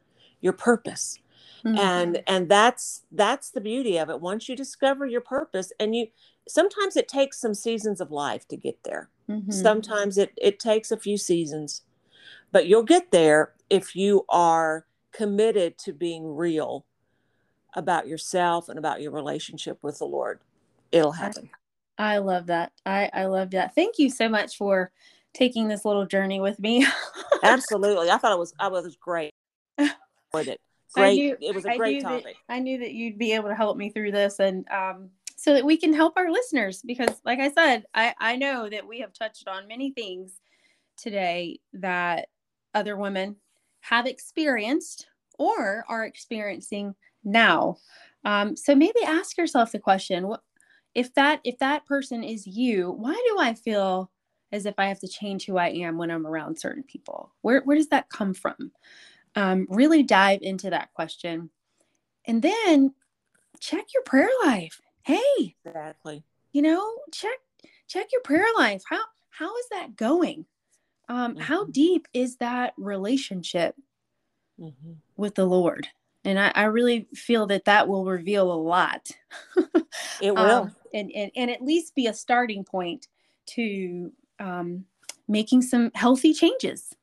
Your 0.41 0.55
purpose 0.55 1.19
mm-hmm. 1.65 1.79
and 1.79 2.23
and 2.27 2.49
that's 2.49 3.03
that's 3.13 3.51
the 3.51 3.61
beauty 3.61 3.99
of 3.99 4.11
it. 4.11 4.21
Once 4.21 4.49
you 4.49 4.57
discover 4.57 5.07
your 5.07 5.21
purpose 5.21 5.73
and 5.79 5.95
you 5.95 6.09
sometimes 6.49 6.97
it 6.97 7.09
takes 7.09 7.41
some 7.41 7.55
seasons 7.55 8.01
of 8.01 8.11
life 8.11 8.47
to 8.49 8.57
get 8.57 8.83
there. 8.85 9.09
Mm-hmm. 9.31 9.53
sometimes 9.53 10.19
it 10.19 10.33
it 10.37 10.59
takes 10.59 10.91
a 10.91 10.97
few 10.97 11.17
seasons 11.17 11.83
but 12.51 12.67
you'll 12.67 12.83
get 12.83 13.13
there 13.13 13.53
if 13.71 13.97
you 13.97 14.25
are 14.29 14.85
committed 15.13 15.79
to 15.79 15.93
being 15.93 16.37
real 16.37 16.85
about 17.75 18.07
yourself 18.07 18.69
and 18.69 18.79
about 18.79 19.01
your 19.01 19.11
relationship 19.11 19.79
with 19.83 19.99
the 19.99 20.05
lord. 20.05 20.41
It'll 20.91 21.13
happen. 21.13 21.49
I, 21.97 22.15
I 22.15 22.19
love 22.19 22.47
that. 22.47 22.73
I 22.85 23.11
i 23.15 23.25
love 23.25 23.51
that. 23.53 23.75
Thank 23.75 23.99
you 23.99 24.11
so 24.11 24.29
much 24.29 24.57
for 24.57 24.93
taking 25.33 25.69
this 25.69 25.85
little 25.85 26.05
journey 26.05 26.41
with 26.41 26.59
me. 26.59 26.87
Absolutely. 27.43 28.11
I 28.11 28.19
thought 28.19 28.33
it 28.33 28.39
was 28.39 28.53
i 28.61 28.69
was 28.69 28.97
great 28.97 29.33
with 30.35 30.49
it 30.49 30.61
great. 30.93 31.17
Knew, 31.17 31.37
it 31.41 31.55
was 31.55 31.65
a 31.65 31.77
great 31.77 32.03
topic. 32.03 32.37
That, 32.49 32.55
I 32.55 32.59
knew 32.59 32.79
that 32.79 32.93
you'd 32.93 33.19
be 33.19 33.33
able 33.33 33.49
to 33.49 33.55
help 33.55 33.77
me 33.77 33.91
through 33.91 34.13
this, 34.13 34.39
and 34.39 34.67
um, 34.69 35.11
so 35.37 35.55
that 35.55 35.65
we 35.65 35.77
can 35.77 35.93
help 35.93 36.15
our 36.17 36.31
listeners. 36.31 36.83
Because, 36.87 37.21
like 37.25 37.41
I 37.41 37.51
said, 37.51 37.85
I 37.95 38.15
I 38.19 38.37
know 38.37 38.69
that 38.69 38.87
we 38.87 39.01
have 39.01 39.13
touched 39.13 39.49
on 39.49 39.69
many 39.69 39.93
things 39.93 40.41
today 40.97 41.61
that 41.75 42.29
other 42.75 42.97
women 42.97 43.37
have 43.81 44.07
experienced 44.07 45.09
or 45.39 45.85
are 45.89 46.05
experiencing 46.05 46.95
now. 47.25 47.77
Um, 48.25 48.57
so 48.57 48.75
maybe 48.75 49.03
ask 49.05 49.37
yourself 49.37 49.73
the 49.73 49.79
question: 49.79 50.29
What 50.29 50.43
if 50.95 51.13
that 51.15 51.41
if 51.45 51.59
that 51.59 51.87
person 51.87 52.23
is 52.23 52.47
you? 52.47 52.91
Why 52.91 53.15
do 53.15 53.39
I 53.41 53.55
feel 53.55 54.11
as 54.53 54.67
if 54.67 54.75
I 54.79 54.87
have 54.87 55.01
to 55.01 55.09
change 55.09 55.47
who 55.47 55.57
I 55.57 55.69
am 55.69 55.97
when 55.97 56.11
I'm 56.11 56.27
around 56.27 56.59
certain 56.59 56.83
people? 56.83 57.33
Where 57.41 57.63
where 57.63 57.77
does 57.77 57.89
that 57.89 58.11
come 58.11 58.35
from? 58.35 58.73
Um, 59.35 59.67
really 59.69 60.03
dive 60.03 60.41
into 60.43 60.71
that 60.71 60.93
question. 60.95 61.51
And 62.27 62.43
then 62.43 62.95
check 63.61 63.87
your 63.95 64.03
prayer 64.03 64.29
life. 64.45 64.81
Hey 65.03 65.57
exactly. 65.65 66.23
you 66.53 66.63
know 66.63 66.93
check 67.13 67.39
check 67.89 68.09
your 68.13 68.23
prayer 68.23 68.47
life. 68.57 68.83
How 68.89 69.01
how 69.31 69.57
is 69.57 69.67
that 69.71 69.97
going? 69.97 70.47
Um, 71.09 71.33
mm-hmm. 71.33 71.41
how 71.41 71.65
deep 71.67 72.07
is 72.13 72.37
that 72.37 72.75
relationship 72.77 73.75
mm-hmm. 74.61 74.93
with 75.17 75.35
the 75.35 75.47
lord? 75.47 75.89
And 76.25 76.39
I, 76.39 76.53
I, 76.55 76.65
really 76.65 77.09
feel 77.17 77.49
that 77.49 77.65
that 77.65 77.89
will 77.89 78.05
reveal 78.05 78.53
a 78.53 78.55
lot. 78.55 79.11
It 80.21 80.31
will. 80.37 80.39
um, 80.39 80.77
and, 80.95 81.11
and 81.13 81.33
and 81.35 81.51
at 81.51 81.63
least 81.63 81.97
be 81.97 82.07
a 82.07 82.15
starting 82.15 82.63
point 82.65 83.09
to 83.47 84.13
um, 84.39 84.85
making 85.27 85.63
some 85.63 85.91
healthy 85.95 86.33
changes. 86.33 86.95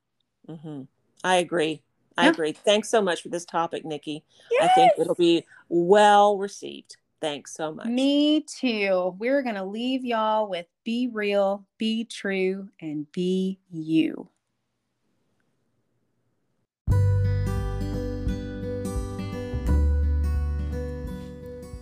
Mm-hmm. 0.47 0.83
i 1.23 1.35
agree 1.35 1.83
I 2.19 2.25
yeah. 2.25 2.31
agree. 2.31 2.51
Thanks 2.51 2.89
so 2.89 3.01
much 3.01 3.21
for 3.21 3.29
this 3.29 3.45
topic, 3.45 3.85
Nikki. 3.85 4.25
Yes. 4.51 4.69
I 4.69 4.73
think 4.73 4.91
it'll 4.99 5.15
be 5.15 5.45
well 5.69 6.37
received. 6.37 6.97
Thanks 7.21 7.53
so 7.53 7.73
much. 7.73 7.87
Me 7.87 8.41
too. 8.41 9.15
We're 9.17 9.41
going 9.41 9.55
to 9.55 9.63
leave 9.63 10.03
y'all 10.03 10.49
with 10.49 10.65
be 10.83 11.09
real, 11.11 11.65
be 11.77 12.03
true, 12.03 12.67
and 12.81 13.09
be 13.13 13.59
you. 13.71 14.27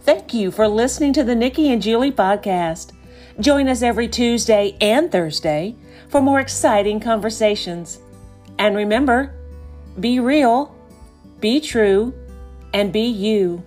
Thank 0.04 0.36
you 0.36 0.52
for 0.52 0.68
listening 0.68 1.14
to 1.14 1.24
the 1.24 1.36
Nikki 1.36 1.72
and 1.72 1.82
Julie 1.82 2.12
podcast. 2.12 2.94
Join 3.40 3.68
us 3.68 3.82
every 3.82 4.08
Tuesday 4.08 4.78
and 4.82 5.12
Thursday 5.12 5.76
for 6.10 6.22
more 6.22 6.40
exciting 6.40 7.00
conversations. 7.00 8.00
And 8.60 8.76
remember, 8.76 9.37
be 10.00 10.20
real, 10.20 10.76
be 11.40 11.60
true, 11.60 12.14
and 12.74 12.92
be 12.94 13.08
you. 13.08 13.64